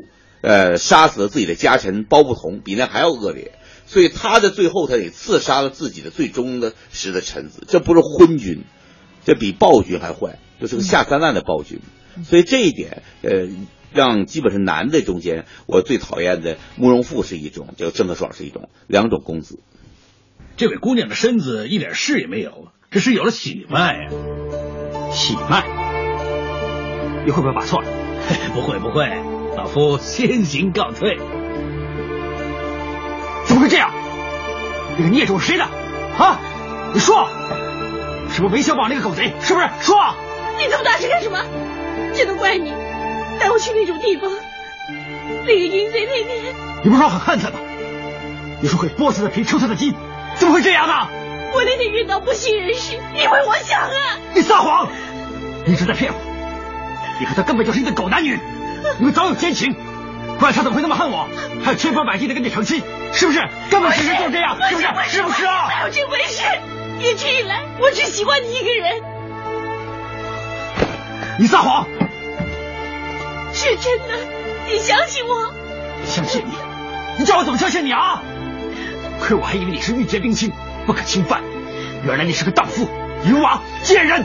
[0.42, 3.52] 呃杀死了自己的家臣包不同，比那还要恶劣，
[3.86, 8.64] 所以他的最后他得刺杀了自己的最忠的时的臣子，这不是昏君，
[9.24, 11.78] 这比暴君还坏，就是个下三滥的暴君，
[12.24, 13.46] 所以这一点呃。
[13.92, 19.60] 让基本是男的中间，我最讨厌的慕容复是一种，叫郑克爽是一种，两种公子。
[20.56, 23.94] 这位姑娘的身子一点事也没有，只是有了喜脉。
[23.94, 24.10] 呀！
[25.12, 25.64] 喜脉？
[27.24, 27.88] 你会不会把错了？
[28.54, 29.08] 不会不会，
[29.56, 31.16] 老夫先行告退。
[33.46, 33.90] 怎么会这样？
[34.98, 35.64] 那个孽种是谁的？
[35.64, 36.40] 啊！
[36.92, 37.28] 你说，
[38.30, 39.32] 是不是韦小宝那个狗贼？
[39.40, 39.68] 是不是？
[39.80, 39.96] 说！
[40.58, 41.38] 你这么大声干什么？
[42.14, 42.72] 这都怪你。
[43.38, 44.30] 带我去那种地方，
[45.44, 46.54] 那个淫贼那边。
[46.82, 47.58] 你不是说很恨他吗？
[48.60, 49.94] 你说会剥他的皮，抽他的筋，
[50.36, 51.08] 怎么会这样呢？
[51.54, 54.18] 我那天遇到不省人事，因为我想啊。
[54.34, 54.88] 你撒谎！
[55.64, 56.18] 你是在骗我！
[57.20, 58.38] 你和他根本就是一对狗男女，
[58.98, 59.74] 你们早有奸情，
[60.38, 61.28] 不然他怎么会那么恨我？
[61.64, 63.40] 还有千方百计的跟你成亲，是不是？
[63.70, 64.86] 根本事实就是这样，是不是？
[65.08, 65.68] 是不是啊？
[65.68, 66.42] 没有这回事！
[67.00, 69.02] 一直以来，我只喜欢你一个人。
[71.38, 71.86] 你撒谎！
[73.58, 74.14] 是真的，
[74.68, 75.52] 你相信我？
[76.06, 76.52] 相信你？
[77.18, 78.22] 你叫我怎么相信你啊？
[79.18, 80.52] 亏我还以为你是玉洁冰清，
[80.86, 81.42] 不可侵犯，
[82.04, 82.88] 原来你是个荡妇、
[83.24, 84.24] 淫娃、贱人！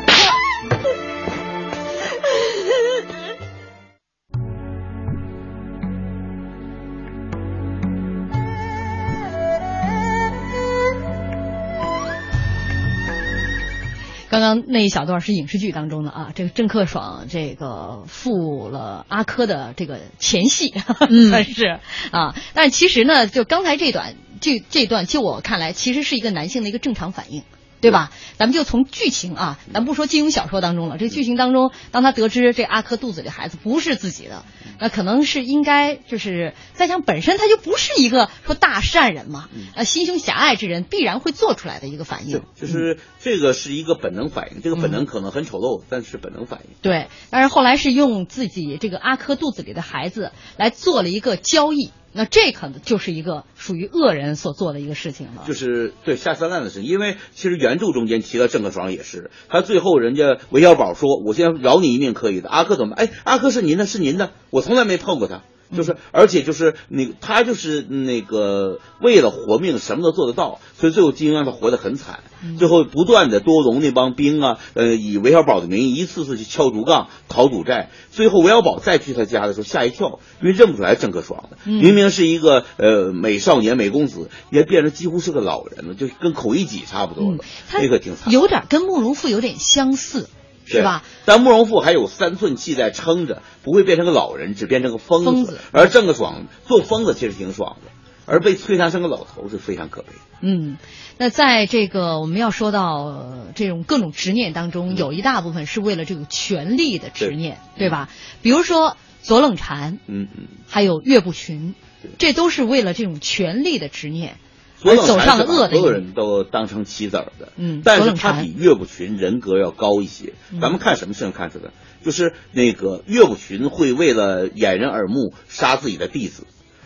[14.33, 20.73] 刚刚那一小段是影视剧当中的啊，这个郑克爽这个负了阿珂的这个前戏，
[21.29, 21.79] 算是
[22.11, 22.35] 啊。
[22.55, 27.43] 但其实呢，就刚才这段这这段，就我看来，其实是一个男性的一个正常反应。
[27.83, 28.11] 对吧？
[28.37, 30.97] 咱们就从剧情啊，咱不说金庸小说当中了。
[30.97, 34.45] 这剧情当中，当他得知这阿珂肚子里孩子不是自己的，
[34.79, 42.41] 那可能是应该就是在想本身他就不是一个说大善人嘛，呃，心胸狭隘之人必然会做出来的一个反应。
[42.55, 46.69] 就是这个是一个本能反应，这个本能可能很丑陋，但是本能反应。
[46.81, 51.91] 对，但是后来是用自己这个阿珂肚子里的孩子来做了一个交易。
[52.13, 56.89] 那这可能就是一个属于恶人所做的一个事情了，就是对下三滥的事情。
[56.89, 62.95] 因为其实原著中间提到郑克爽也是，他最后人家韦小宝说：“我先饶你一命可以的。”阿珂怎么？
[62.95, 65.41] 哎，阿珂是您的，是您的，我从来没碰过他。
[65.75, 72.19] 就是，而且就是那他就是那个为了活命，什么都做得到，所以最后金庸让他活得很惨。
[72.59, 77.89] 最后不断的多隆那帮兵啊，呃，以韦小宝的名义一次次去敲竹杠、讨赌债。
[78.11, 87.37] 最后韦小宝再去他家的时候吓一跳，因为认不出来郑克爽了，明明是一个呃美少年、美公子，也变成几乎是个老人了，就跟口一己差不多了。
[87.73, 90.27] 那个挺惨，有点跟慕容复有点相似。
[90.65, 91.03] 是吧？
[91.25, 95.59] 但慕容复还有三寸气在撑着，不会变成个老人，只变成个疯子。
[95.71, 97.91] 而郑克爽做疯子其实挺爽的，
[98.25, 100.09] 而被摧残成个老头是非常可悲。
[100.41, 100.77] 嗯，
[101.17, 108.09] 那在这个我们要说到这种各种执念当中，有一大部分是为了这种权力的执念，对吧？
[108.41, 111.75] 比如说左冷禅，嗯嗯，还有岳不群，
[112.17, 114.37] 这都是为了这种权力的执念。
[114.83, 117.49] 左冷走上了禅是把恶的所有人都当成棋子儿的。
[117.57, 120.33] 嗯但是他比岳不群人格要高一些。
[120.51, 121.71] 嗯咱们看什么事情看这个？
[122.03, 126.43] 就是那个岳不群会为了掩人耳目杀自己的弟子。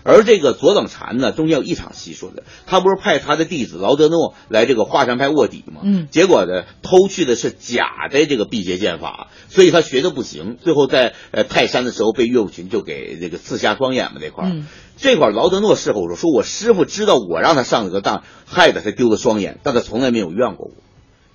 [0.08, 5.82] 而这个左冷禅呢，中间有一场戏说的，他不是派他的弟子劳德诺来这个华山派卧底吗？
[5.84, 14.52] 嗯，结果呢，偷去的是假的这个辟邪剑法，所以他学的不行，最后在呃泰山的时候被岳不群就给这个刺瞎双眼嘛那块儿。
[14.52, 14.66] 嗯
[15.00, 20.74] 这块儿劳德诺事后说，说我师傅知道我让他上这个当，害得他丢了双眼，但他从来没有怨过我。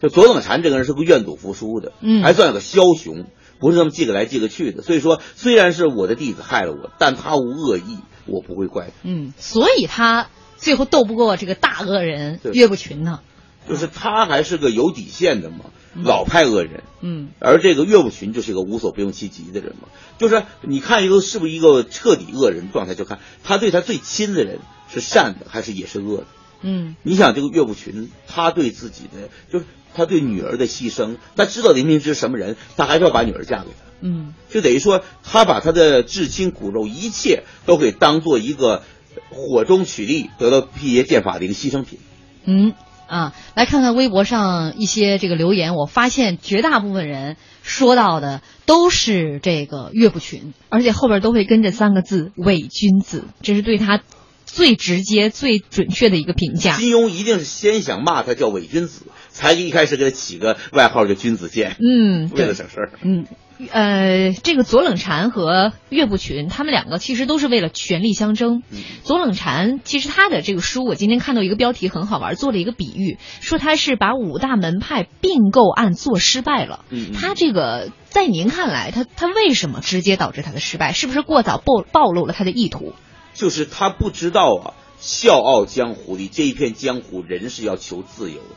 [0.01, 3.27] 就左冷禅这个人是个愿赌服输的，嗯还算有个枭雄，
[3.61, 4.83] 不是那么记个来记个去的。
[4.83, 8.93] 所以说，虽然是我的弟子害了我，但他无恶意，我不会怪他。
[9.03, 13.21] 嗯，所以他最后斗不过这个大恶人岳不群呢。
[13.69, 16.83] 就是他还是个有底线的嘛，老派恶人。
[17.01, 24.59] 嗯而这个岳不群就是一个无所不用其极的人嘛，就是你看一个是不是一个彻底恶人状态，就看他对他最亲的人
[24.93, 26.27] 是善的还是也是恶的。
[26.63, 29.65] 嗯你想这个岳不群，他对自己的就是
[29.95, 38.83] 他对女儿的牺牲，他知道林平之什么人，他还是要把女儿嫁给他，嗯就等于说他把他的至亲骨肉一切都给当做一个
[39.31, 41.99] 火中取栗得到辟邪剑法的一个牺牲品。
[42.45, 42.75] 嗯
[43.07, 54.01] 啊，来看看微博上一些这个留言，我发现绝大部分人说到的都是这个岳不群，而且后边都会跟着三个字“伪君子”，这是对他
[54.47, 56.79] 最直接、最准确的一个评价。
[56.79, 62.93] 金庸一定是先想骂他叫伪君子，才一开始给他起个外号叫君子剑，嗯， 为了对，省事儿。
[63.03, 63.27] 嗯，
[63.71, 68.63] 呃，这个左冷禅和岳不群，他们两个其实都是为了权力相争。
[68.71, 76.85] 嗯左冷禅其实他的这个书，我今天看到一个标题很好玩，做了一个比喻，说他是把五大门派并购案做失败了。
[77.15, 80.93] 他这个在您看来，他他为什么直接导致他的失败？
[80.93, 82.95] 是不是过早暴暴露了他的意图？
[83.35, 88.57] 就是他不知道啊，笑傲江湖里这一片江湖，人是要求自由的，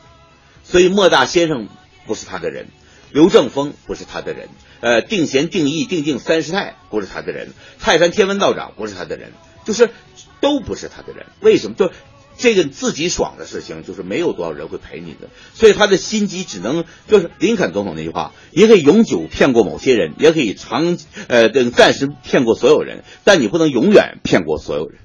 [0.64, 1.68] 所以莫大先生
[2.06, 2.68] 不是他的人，
[3.10, 4.48] 刘正风不是他的人，
[4.80, 7.48] 呃，定贤、定义、定静三师太不是他的人，
[7.78, 9.32] 泰山天文道长不是他的人，
[9.64, 9.90] 就是
[10.40, 11.26] 都不是他的人。
[11.40, 11.74] 为什么？
[11.76, 11.90] 就
[12.38, 20.98] 这个自己爽的事情，就是没有多少人会陪你的，所以他的心机只能就是林肯总统那句话，也可以永久骗过某些人，也可以长
[21.28, 24.98] 呃等暂时骗过所有人，但你不能永远骗过所有人。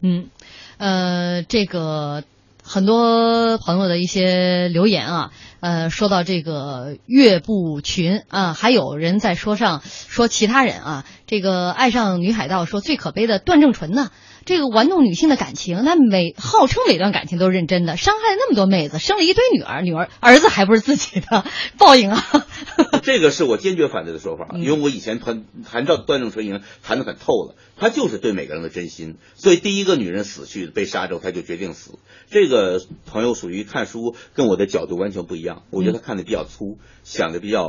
[0.00, 0.30] 嗯，
[0.78, 2.24] 呃，这个
[2.62, 14.10] 很多朋友的一些留言啊，呃，说到这个岳不群啊，还有人在说上说其他人啊，这个爱上女海盗说最可悲的段正淳呢。
[14.44, 21.44] 这个玩弄女性的感情，那每号称每段感情都是认真的，伤害了那么多妹子，生了一堆女儿，女儿儿子还不是自己的，
[21.78, 22.24] 报应啊！
[23.02, 31.98] 这个是我坚决反对的说法，因为我以前谈谈到段正淳已经谈得很透了，他就是对每个人的真心，所以第一个女人死去被杀之后，他就决定死。
[32.30, 37.62] 这个朋友属于看书跟我的角度完全不一样，我觉得他看的比较粗，想的比较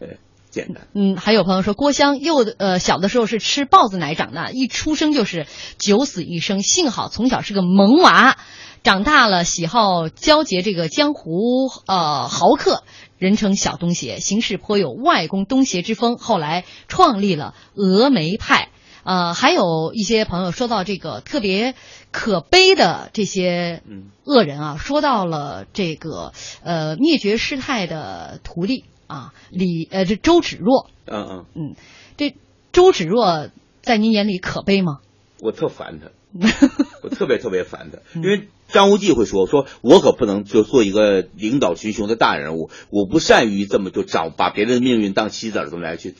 [0.00, 0.08] 呃
[0.50, 0.88] 简单。
[0.94, 5.46] 嗯，还有朋友说郭襄幼呃小的时候是吃豹子奶长大，一出生就是
[5.78, 8.36] 九死一生，幸好从小是个萌娃，
[8.82, 12.82] 长大了喜好交结这个江湖呃豪客，
[13.18, 18.70] 人称小东邪，行事颇有外公东邪之风，后来创立了峨眉派。
[19.04, 21.74] 呃，还有一些朋友说到这个特别
[22.10, 23.82] 可悲的这些
[24.24, 26.32] 恶人啊，说到了这个
[26.62, 31.74] 呃灭绝师太的徒弟啊，李呃这周芷若，嗯嗯，嗯，
[32.16, 32.36] 这
[32.72, 33.48] 周芷若
[33.82, 34.98] 在您眼里可悲吗？
[35.40, 36.10] 我特烦他，
[37.02, 46.14] 我特别特别烦他，因为张无忌会说说，我可不能就做一个领导群雄的大人物，我不善于这么就掌把别人的命运当棋子儿这么来去。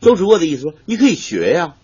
[0.00, 1.76] 周芷若的意思说，你可以学呀，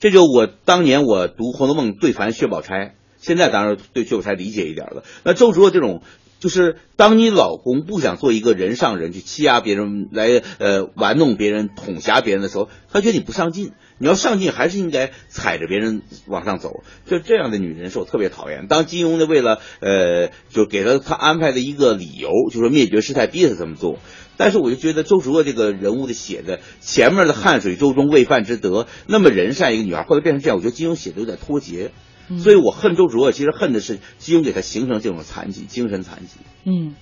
[0.00, 5.04] 这就我当年我读《红楼梦》最烦薛宝钗，现在当然对薛宝钗理解一点了。
[5.22, 6.02] 那周芷若这种。
[6.40, 13.70] 就是当你老公不想做一个人上人去欺压别人，来呃玩弄别人、捅辖别人的时候，他觉得你不上进。
[14.02, 16.82] 你要上进，还是应该踩着别人往上走。
[17.06, 18.66] 就这样的女人是我特别讨厌。
[18.66, 23.98] 当金庸呢为了呃，就给了他安排的一个理由，就说灭绝师太逼他这么做。
[24.38, 31.90] 但是我就觉得周芷若这个人物的写的前面的汉水周中未犯之德，那么人善一个女孩，后来变成这样，我觉得金庸写的有点脱节。
[32.38, 36.34] 所以我恨周芷若，其实恨的是金庸给他形成这种残疾，精神残疾。
[36.64, 36.94] 嗯，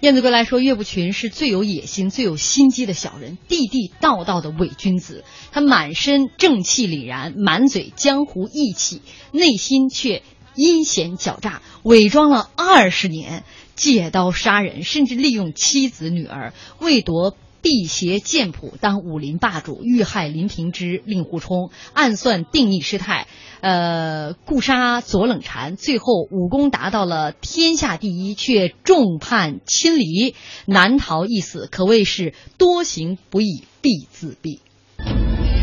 [0.00, 5.24] 燕子归来说，岳不群是最有野心、最有心机的小人，地地道道的伪君子。
[5.52, 9.00] 他满身正气凛然，满嘴江湖义气，
[9.32, 10.22] 内心却
[10.54, 17.36] 阴险狡诈，伪装了二十年，借刀杀人，甚至利用妻子女儿为夺。
[17.66, 23.26] 辟邪剑谱，当武林霸主，遇害林平之、令狐冲，暗算定义师太，
[23.60, 34.60] 呃，固杀左冷禅，最后武功达到了天下第一，却众叛亲离，难逃一死，可谓是多行不义必自毙。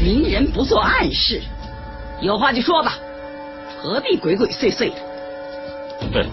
[0.04, 1.42] 明人不做暗事，
[2.22, 3.00] 有话就说吧，
[3.82, 4.96] 何必鬼鬼祟祟的？
[6.12, 6.30] 哼，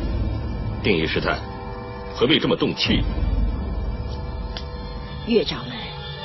[0.83, 1.39] 定义师太，
[2.17, 3.05] 何必这么动气？
[5.31, 5.77] 岳掌门，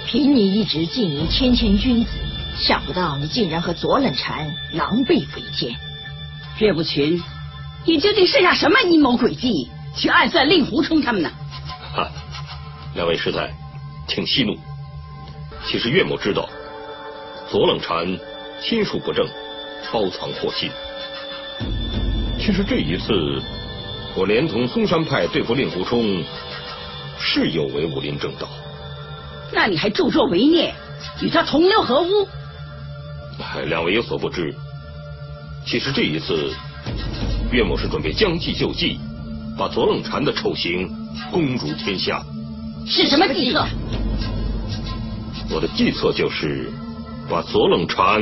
[0.07, 2.09] 凭你一直经营谦谦君子，
[2.57, 5.75] 想不到你竟然和左冷禅狼狈为奸。
[6.57, 7.21] 岳不群，
[7.85, 11.31] 你究竟设下什么阴谋诡计，去暗算令狐冲他们呢？
[11.93, 12.09] 哈，
[12.95, 13.53] 两位师太，
[14.07, 14.57] 请息怒。
[15.67, 16.49] 其实岳某知道，
[17.51, 18.07] 左冷禅
[18.59, 19.27] 心术不正，
[19.93, 20.71] 包藏祸心。
[22.39, 23.13] 其实这一次，
[24.15, 26.23] 我连同嵩山派对付令狐冲，
[27.19, 28.49] 是有违武林正道。
[29.55, 30.73] 那你还助纣为虐，
[31.21, 32.27] 与他同流合污？
[33.67, 34.53] 两位有所不知，
[35.65, 36.53] 其实这一次，
[37.51, 38.99] 岳某是准备将计就计，
[39.57, 40.89] 把左冷禅的丑行
[41.31, 42.21] 公诸天下。
[42.85, 43.65] 是什么计策？
[45.49, 46.69] 我的计策就是
[47.29, 48.21] 把左冷禅。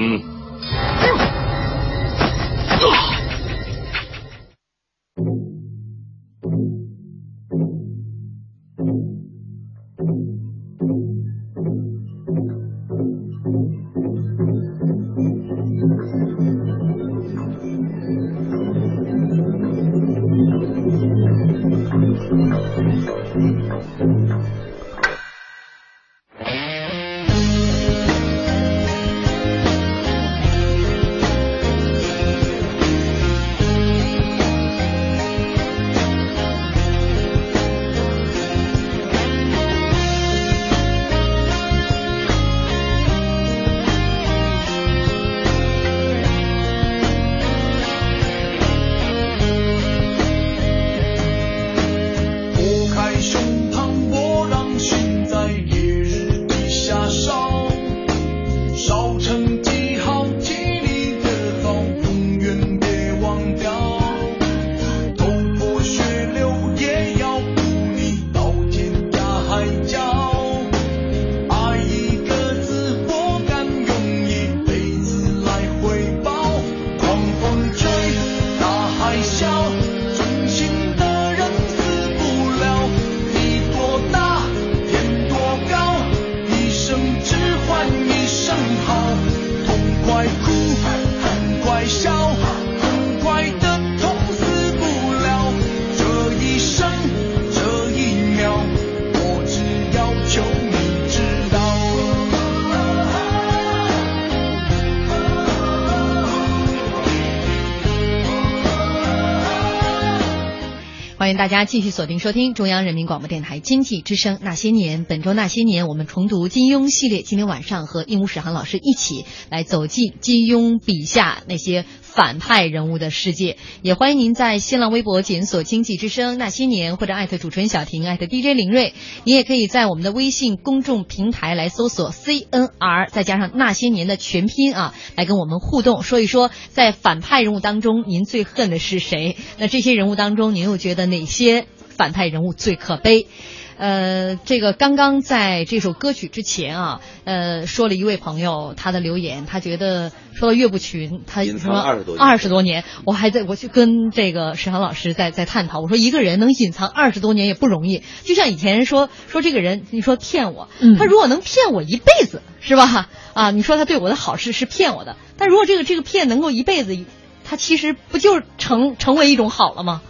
[111.24, 115.05] 欢迎大家继续锁定收听中央人民广播电台经济之声《那些年》。
[115.07, 117.21] 本周《那些年》，我们重读金庸系列。
[117.21, 123.55] 今天晚上和鹦鹉史航老师一起来走进金庸笔下那些反派人物的世界。
[123.82, 128.93] 也欢迎您在新浪微博检索“经济之声那些年”或者艾特主持人小婷、艾特 DJ 林睿。
[129.24, 139.38] 你也可以在我们的微信公众平台来搜索 “CNR”，再加上“那些年”的全拼啊，来跟我们互动，说一说在反派人物当中您最恨的是谁？
[139.57, 143.28] 那这些人物当中，您又觉得哪些反派人物最可悲？
[143.76, 163.09] 呃，这个刚刚在这首歌曲之前啊，呃，说了一位朋友他的留言，他觉得说到岳不群，他隐藏说20多年二十多年，我还在我去跟这个史航老师在在探讨，我说一个人能隐藏二十多年也不容易，就像以前说说这个人，你说骗我，嗯他如果能骗我一辈子，是吧？
[163.34, 166.95] 啊，你说他对我的好事是骗我的，但如果这个这个骗能够一辈子，
[167.43, 170.01] 他其实不就成成为一种好了吗？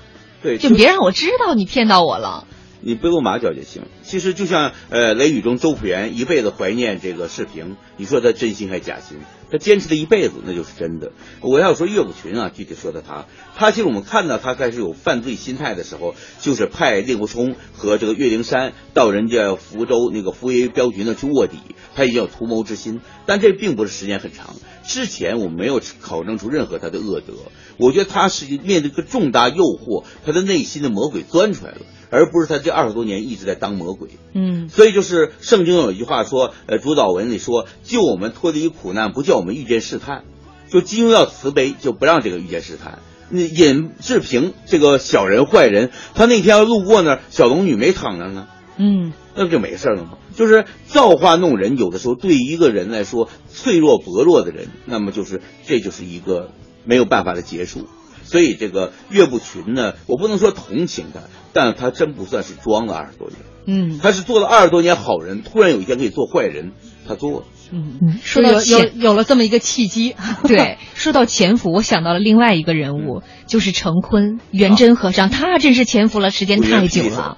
[0.43, 2.45] 对，就别让我知道你骗到我了。
[2.85, 3.83] 你背过马脚就行。
[4.01, 9.19] 其实就像呃《雷雨》中周朴园一辈子怀念这个世平，你说他真心还是假心？
[9.49, 11.13] 他坚持了一辈子，那就是真的。
[11.39, 13.25] 我要说岳不群啊，具体说的他，
[13.55, 21.59] 他其实我们看到他开始有犯罪心态的时候，就是派令狐冲和这个岳灵珊到人家福州那个福威镖局那去卧底，
[21.95, 24.55] 他已经有图谋之心，但这并不是时间很长。
[24.84, 27.34] 之前我没有考证出任何他的恶德，
[27.77, 31.79] 我觉得他是面对一个重大诱惑，他的内心的魔鬼钻出来了。
[32.09, 40.23] 而不是他这二十多年一直在当魔鬼，嗯，所以就是圣经有一句话说，呃，主导文里说，救我们脱离苦难，不叫我们遇见试探。
[40.69, 42.99] 就金庸要慈悲，就不让这个遇见试探。
[43.29, 48.47] 那尹志平这个小人坏人，他那天要路过那儿，小龙女没躺那儿呢，
[48.78, 50.17] 嗯，那不就没事了吗？
[50.36, 56.51] 就是造化弄人，有的时候对一个人来说脆弱薄弱的人，那么就是这就是一个
[56.86, 57.88] 没有办法的结束。
[58.24, 61.19] 所以这个岳不群呢，我不能说同情他，
[61.51, 63.39] 但他真不算是装了二十多年。
[63.65, 66.71] 嗯，他是做了二十多年好人，突然有一天可以做坏人，
[67.07, 67.45] 他做了。
[67.71, 70.15] 嗯嗯，说到有有了这么一个契机。
[70.47, 77.38] 对，说到潜伏，我想到了另外一个人物，就是成坤，元真和尚，他真是潜伏了时间太久了。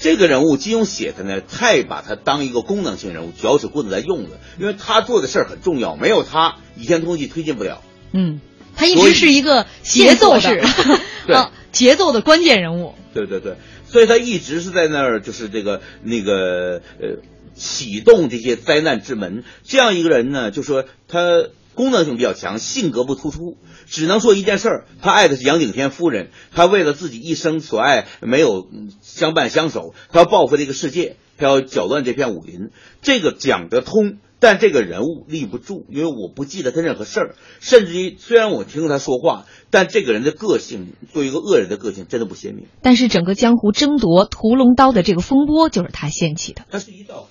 [0.00, 7.82] 对，这个人物金庸写的呢，太把他当一个功能性人物，脚趾棍子来用了，因为他做的事儿很重要，没有他，倚天屠龙记推进不了。
[8.12, 8.40] 嗯，
[8.76, 10.40] 他一直是一个节奏的，
[11.26, 12.94] 对、 啊，节奏的关键人物。
[13.14, 17.22] 对对对，所以他一直是在那儿，就是这个那个呃。
[17.52, 23.58] 启动这些灾难之门，这样一个人呢，就说他功能性比较强，性格不突出，
[23.90, 28.68] 只能说一件事儿，他爱的是杨顶天夫人，他为了自己一生所爱没有
[29.02, 32.70] 相伴相守，他要报复这个世界，他要搅乱这片武林，
[33.02, 42.68] 这个讲得通，但这个人物立不住，因为我不记得他任何事儿，甚至于虽然我听他说话，但这个人的个性，作为一个恶人的个性，真的不鲜明。
[42.82, 46.62] 但是整个江湖争夺屠龙刀的这个风波，就是他掀起的。
[46.70, 47.26] 他是一道。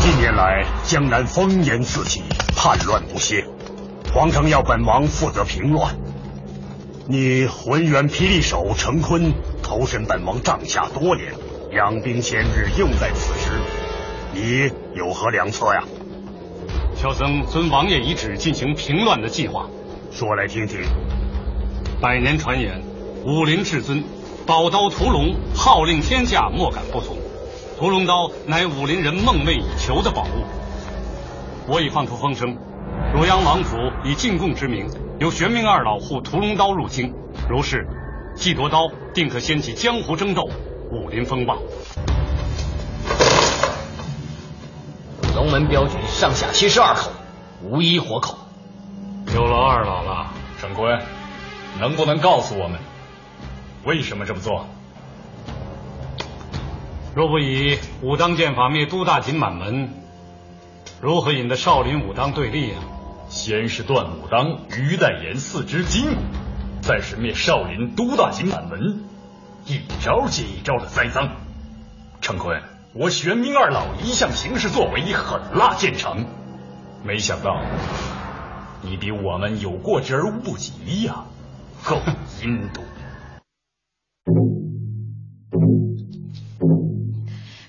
[0.00, 2.20] 近年来，江南烽烟四起，
[2.54, 3.46] 叛乱不歇，
[4.14, 5.96] 皇城要本王负责平乱。
[7.08, 11.34] 你浑元霹雳手程坤投身本王帐下多年，
[11.72, 13.50] 养兵千日，用在此时，
[14.32, 15.82] 你有何良策呀？
[16.94, 19.68] 小僧遵王爷遗旨进行平乱的计划，
[20.12, 20.78] 说来听听。
[22.00, 22.84] 百年传言，
[23.24, 24.04] 武林至尊，
[24.46, 27.16] 宝刀屠龙，号令天下，莫敢不从。
[27.76, 30.44] 屠龙刀乃武林人梦寐以求的宝物。
[31.66, 32.56] 我已放出风声，
[33.14, 34.90] 汝阳王府以进贡之名，
[35.20, 37.14] 由玄冥二老护屠龙刀入京。
[37.48, 37.86] 如是，
[38.34, 40.50] 既夺刀，定可掀起江湖争斗，
[40.90, 41.56] 武林风暴。
[45.36, 47.12] 龙门镖局上下七十二口，
[47.62, 48.36] 无一活口。
[49.32, 51.00] 有劳二老了，陈坤，
[51.78, 52.80] 能不能告诉我们，
[53.84, 54.66] 为什么这么做？
[57.14, 59.88] 若不以武当剑法灭都大锦满门，
[61.00, 62.82] 如何引得少林武当对立啊？
[63.34, 66.20] 先是断武当于代言四支筋骨，
[66.82, 69.00] 再是灭少林都大锦满门，
[69.66, 71.34] 一招接一招的栽赃。
[72.20, 72.62] 陈坤，
[72.94, 76.24] 我玄冥二老一向行事作为狠辣见长，
[77.04, 77.60] 没想到
[78.82, 81.24] 你比我们有过之而无不及呀，
[81.82, 82.00] 够
[82.40, 82.82] 阴毒。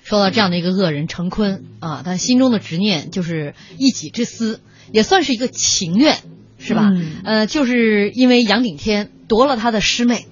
[0.04, 4.60] 说到这样的一个恶人程坤啊，他心中的执念就是一己之私，
[4.92, 6.18] 也算是一个情愿，
[6.58, 6.90] 是吧？
[6.92, 10.26] 嗯、呃，就是因为杨顶天夺了他的师妹，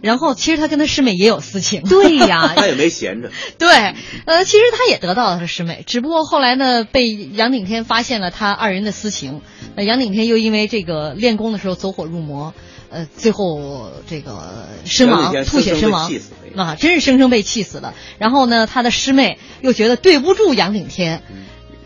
[0.00, 1.82] 然后其实他跟他师妹也有私情。
[1.82, 3.30] 对呀， 他也没闲着。
[3.58, 3.68] 对，
[4.24, 9.40] 呃，其实他也得到了他师妹，只不过后来呢，被杨顶天发现了他二人的私情，
[9.76, 12.54] 那杨顶天又因为这个练功的时候走火入魔。
[12.92, 16.10] 呃，最后这个身亡，吐血身亡
[16.56, 17.94] 啊，真是生生被气死了。
[18.18, 21.22] 然后呢，他的师妹又觉得对不住杨顶天，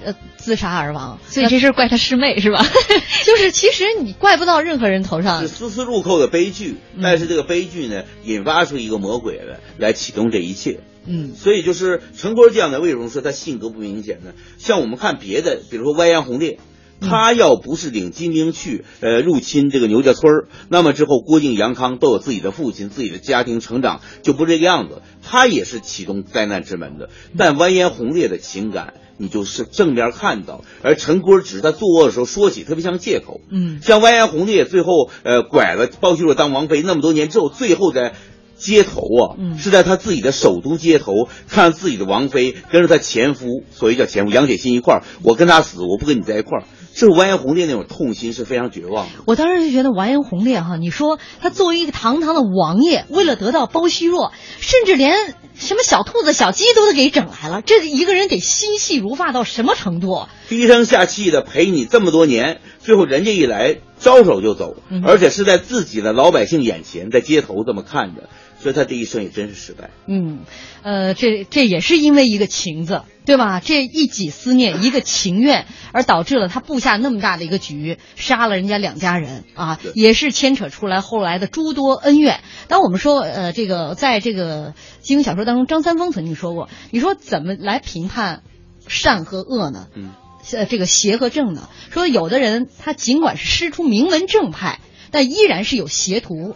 [0.05, 1.18] 呃，自杀而亡。
[1.26, 2.64] 所以这事怪他师妹是吧？
[3.24, 5.40] 就是其实你怪不到任何人头上。
[5.40, 10.80] 是丝丝入扣的悲剧，但是这个悲剧呢，引发出一个魔鬼来，来启动这一切。
[11.07, 14.32] 嗯，所以就是陈坤这样的，为什么说他性格不明显呢？
[14.59, 16.59] 像我们看别的，比如说歪杨红烈。
[17.00, 25.02] 他要不是领金兵去，呃，入侵这个牛家村那么之后郭靖、杨康都有自己的父亲、自己的家庭成长，就不这个样子。
[25.22, 33.41] 他也是启动灾难之门的，但完颜洪烈的情感，你就是正面看到，而陈坤只是他作恶的时候说起，特别像借口。
[33.51, 38.15] 嗯，像完颜洪烈最后呃拐了包惜弱当王妃，那么多年之后，最后在
[38.57, 46.65] 街头啊，嗯、是在他自己的首都街头，看自己的王妃跟着他前夫，所谓叫前夫杨铁心一块儿，我跟他死，我不跟你在一块儿。
[46.95, 49.12] 这完颜洪烈那种痛心是非常绝望的。
[49.26, 60.26] 我当时就觉得完颜洪烈哈，你说他作为一个堂堂的王爷，为了得到包惜弱，甚至连什么小兔子、小鸡都得给整来了，这一个人得心细如发到什么程度？
[60.49, 68.28] 低声下气的陪你这么多年，最后人家一来招手就走，嗯、而且是在自己的老百姓眼前，在街头这么看着，
[68.65, 69.91] 所以他这一生也真是失败。
[70.09, 70.41] 嗯，
[70.83, 73.03] 呃，这这也是因为一个情字。
[73.27, 73.59] 对吧？
[73.59, 82.41] 这一己思念，一个情愿，而导致了他布下那么大的一个局，杀了人家两家人啊，也是牵扯出来后来的诸多恩怨。
[82.69, 88.43] 当我们说，呃，这个在这个金庸小说当中，张三丰曾经说过，你说怎么来评判
[88.87, 89.89] 善和恶呢？
[89.95, 90.11] 嗯，
[90.53, 91.71] 呃，这个邪和正呢？
[91.91, 96.55] 说有的人他尽管是师出名门正派，但依然是有邪徒。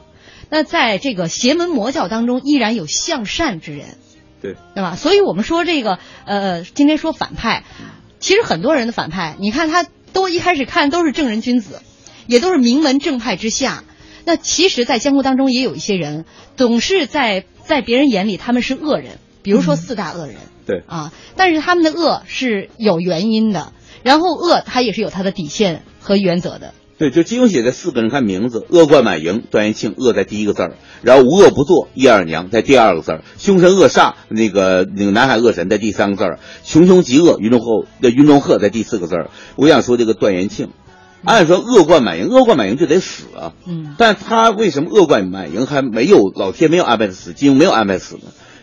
[0.50, 3.98] 那在这个邪门魔教当中，依然有向善之人，
[4.40, 4.96] 对对吧？
[4.96, 7.64] 所以我们说这个呃，今天说反派，
[8.18, 11.82] 其实很多人的反派，你看他都一开始看都是正人君子，
[12.26, 13.84] 也都是名门正派之下。
[14.24, 16.24] 那其实，在江湖当中也有一些人，
[16.56, 20.36] 总是在在别人眼里他们是恶人，比如说四大恶人。
[20.66, 23.72] 对啊，但是他们的恶是有原因的，
[24.02, 26.74] 然后恶他也是有他的底线和原则的。
[26.98, 30.70] 对，就金庸写的四个人看名字：恶贯满盈，段延庆，恶在第一个字儿；
[31.02, 39.30] 然后无恶不作，叶二娘在第二个字儿；凶神恶煞，那个那个南海恶神在第三个字儿；穷凶极恶，云中鹤那云中鹤在第四个字儿。
[39.54, 40.70] 我想说这个段延庆，
[41.24, 43.52] 按说恶贯满盈，恶贯满盈就得死啊。
[43.64, 48.22] 嗯，但他为什么恶贯满盈还没有老天没有安排他死，金庸没有安排死呢？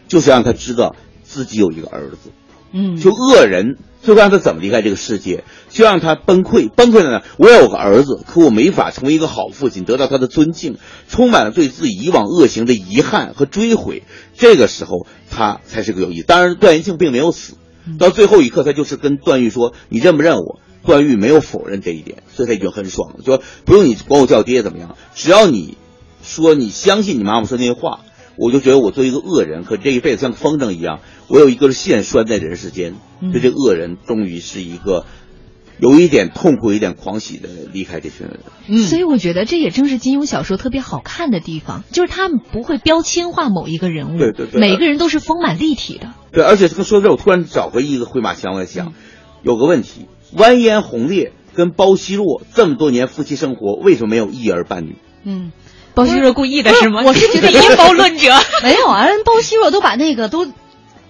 [0.10, 2.32] 就是让他知道自己有一个儿子。
[2.78, 6.70] 嗯，就恶人，就让他怎么离开这个世界，就让他崩溃。
[6.70, 7.22] 崩溃了呢？
[7.38, 14.04] 我有个儿子，可我没法成为一个好父亲，得到他的尊敬，充满了对自己以往恶行的遗憾和追悔。
[14.36, 16.22] 这个时候，他才是个有意。
[16.22, 17.54] 当然，段延庆并没有死，
[17.98, 25.78] 到最后一刻，他就是跟段誉说：“你认不认我？”段誉没有否认这一点，所以他已经很爽了，说：“不用你管我叫爹怎么样，只要你
[26.22, 28.02] 说你相信你妈妈说那些话。”
[28.38, 32.96] 我就觉得我作为一个恶人，可这一辈子像风筝一样，我有一根线拴在人世间。
[33.34, 35.06] 就这恶人终于是一个
[35.80, 38.40] 有一点痛苦、一点狂喜的离开这群人。
[38.68, 46.14] 嗯，所以我觉得这也正是金庸小说特别好看的地方，就是他们不会标签化某一个人物，对对对，每个人都是丰满立体的。
[46.32, 48.94] 对，而且这个说这，我突然找回一个回马枪，我在想，
[49.42, 54.98] 有个问题：完颜洪烈跟包惜弱这么多年夫妻生活，为什么没有一儿半女？
[55.24, 55.52] 嗯。
[55.96, 57.02] 包惜弱故意的是吗？
[57.06, 58.32] 我是觉得阴谋论者
[58.62, 60.46] 没有啊，人包惜弱都把那个都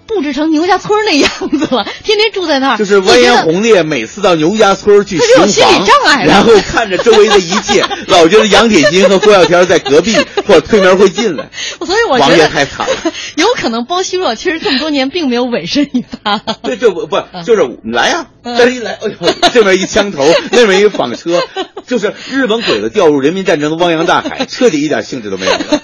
[0.08, 2.78] 布置成牛家村那样子了，天天住在那儿。
[2.78, 10.16] 就是完颜洪烈每次到牛家村去巡访，然后看着周围的一切，老觉得杨铁金和郭小天在隔壁
[10.48, 11.50] 或者推门会进来。
[11.84, 16.40] 所以我觉得王爷太惨了， 有可能包惜弱其实这么多年并没有委身于他。
[16.62, 18.28] 对，就不不就是来呀，
[18.58, 19.16] 这一来，哎呦，
[19.52, 20.24] 这边一枪头，
[20.54, 21.42] 那边一纺车，
[21.88, 25.82] 就是日本鬼子掉入人民战争的汪洋大海， 彻底一点兴致都没有了。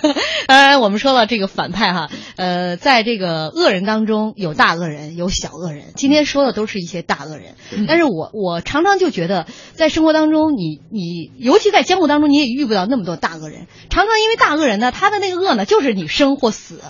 [0.47, 5.93] 当然，我们说了这个反派哈，呃，在这个恶人当中有大恶人，有小恶人。
[5.95, 7.55] 今天说的都是一些大恶人，
[7.87, 13.67] 但是我我常常就觉得，在生活当中，你你尤其在江湖当中，你也遇不到那么多大恶人。
[13.89, 16.81] 常常因为大恶人呢，他的那个恶呢，就是你生或死。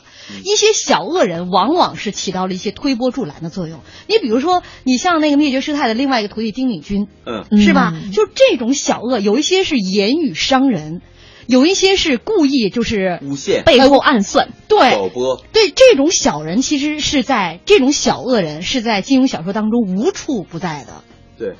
[0.44, 3.80] 一些小恶人往往是起到了一些推波助澜的作用。
[4.08, 7.94] 你比如说，你像那个灭绝师太的另外一个徒弟丁敏君，嗯，是吧？
[8.14, 11.02] 就这种小恶，有一些是言语伤人。
[11.48, 21.04] 有一些是故意就是诬陷、背后暗算，对，挑拨，对这种小人，其实是在这种小恶人是在金庸小说当中无处不在的。
[21.38, 21.56] 对，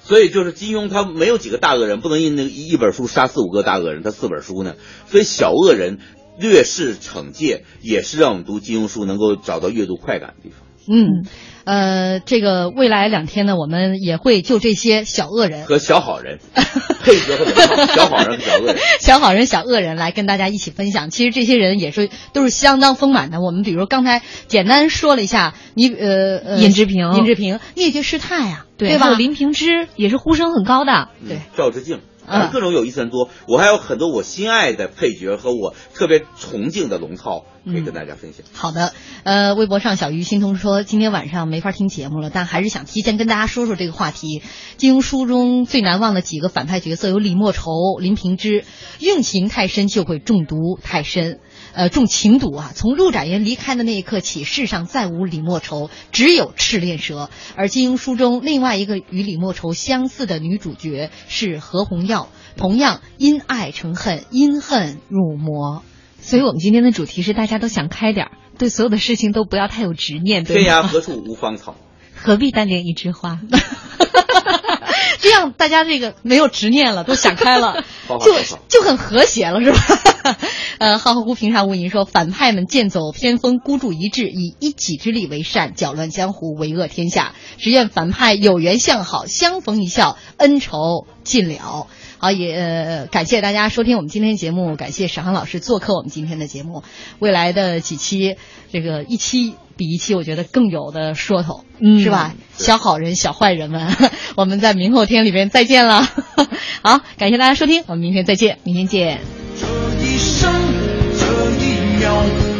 [0.00, 4.74] 所以就是金庸他没有几个大恶人，不能印那一本书杀四五个大恶人，他四本书呢，
[5.06, 5.98] 所以小恶人
[6.38, 10.60] 略施惩戒，也是让我们读金庸书能够找到阅读快感的地方。
[10.88, 11.26] 嗯，
[11.64, 16.38] 呃，这个未来两天呢，我们也会就这些小恶人和小好人
[17.02, 21.10] 配合和小好人和小恶人、 小好人、小恶人来跟大家一起分享。
[21.10, 23.40] 其实这些人也是都是相当丰满的。
[23.40, 29.10] 我们比如刚才简单说了一下，你呃呃，尹志平、尹志平、灭绝师太呀，对吧？
[29.14, 31.98] 林平之也是呼声很高的，对，赵之敬。
[32.26, 38.44] 啊，各种有意思人多，我还有很多我心爱的配角和我特别崇敬的龙套可以跟大家分享。
[38.52, 38.92] 好的，
[39.24, 44.42] 呃，微博上小鱼心通说今天晚上没法听节目了，但还是想提前跟大家说说这个话题。
[44.76, 47.70] 金庸书中最难忘的几个反派角色有李莫愁、
[48.00, 48.64] 林平之，
[48.98, 51.40] 用情太深就会中毒太深。
[51.76, 52.72] 呃，中情毒啊！
[52.74, 57.28] 从陆展元离开的那一刻起，世上再无李莫愁，只有赤练蛇。
[57.54, 65.82] 而金庸书中另外一个与李莫愁相似的女主角是何红药，同样因爱成恨，因恨入魔。
[66.18, 70.44] 所以我们今天的主题是，大家都想开点儿，对所有的事情都不要太有执念。
[70.44, 71.76] 天涯何处无芳草，
[72.16, 73.38] 何必单恋一枝花？
[75.20, 78.34] 这样大家这个没有执念了，都想开了， 就
[78.68, 80.36] 就很和谐了，是吧？
[80.78, 87.34] 呃，浩浩乎平沙无垠说，反派们剑走偏锋，孤注一掷，以一己之力为善，搅乱江湖，为恶天下。
[87.58, 91.86] 只愿反派有缘相好，相逢一笑，恩仇尽了。
[92.18, 96.82] 好，也感谢大家收听我们今天节目，感谢史航老师做客我们今天的节目，
[97.18, 98.36] 未来的几期，
[98.72, 101.64] 这个一期比一期我觉得更有的说头。
[101.78, 102.34] 嗯，是吧？
[102.56, 103.94] 小好人，小坏人们，
[104.36, 106.08] 我们在明后天里边再见了。
[106.82, 109.20] 好，感谢大家收听，我们明天再见，明天见。
[109.60, 109.66] 这
[110.04, 110.52] 一生，
[111.18, 112.55] 这一秒。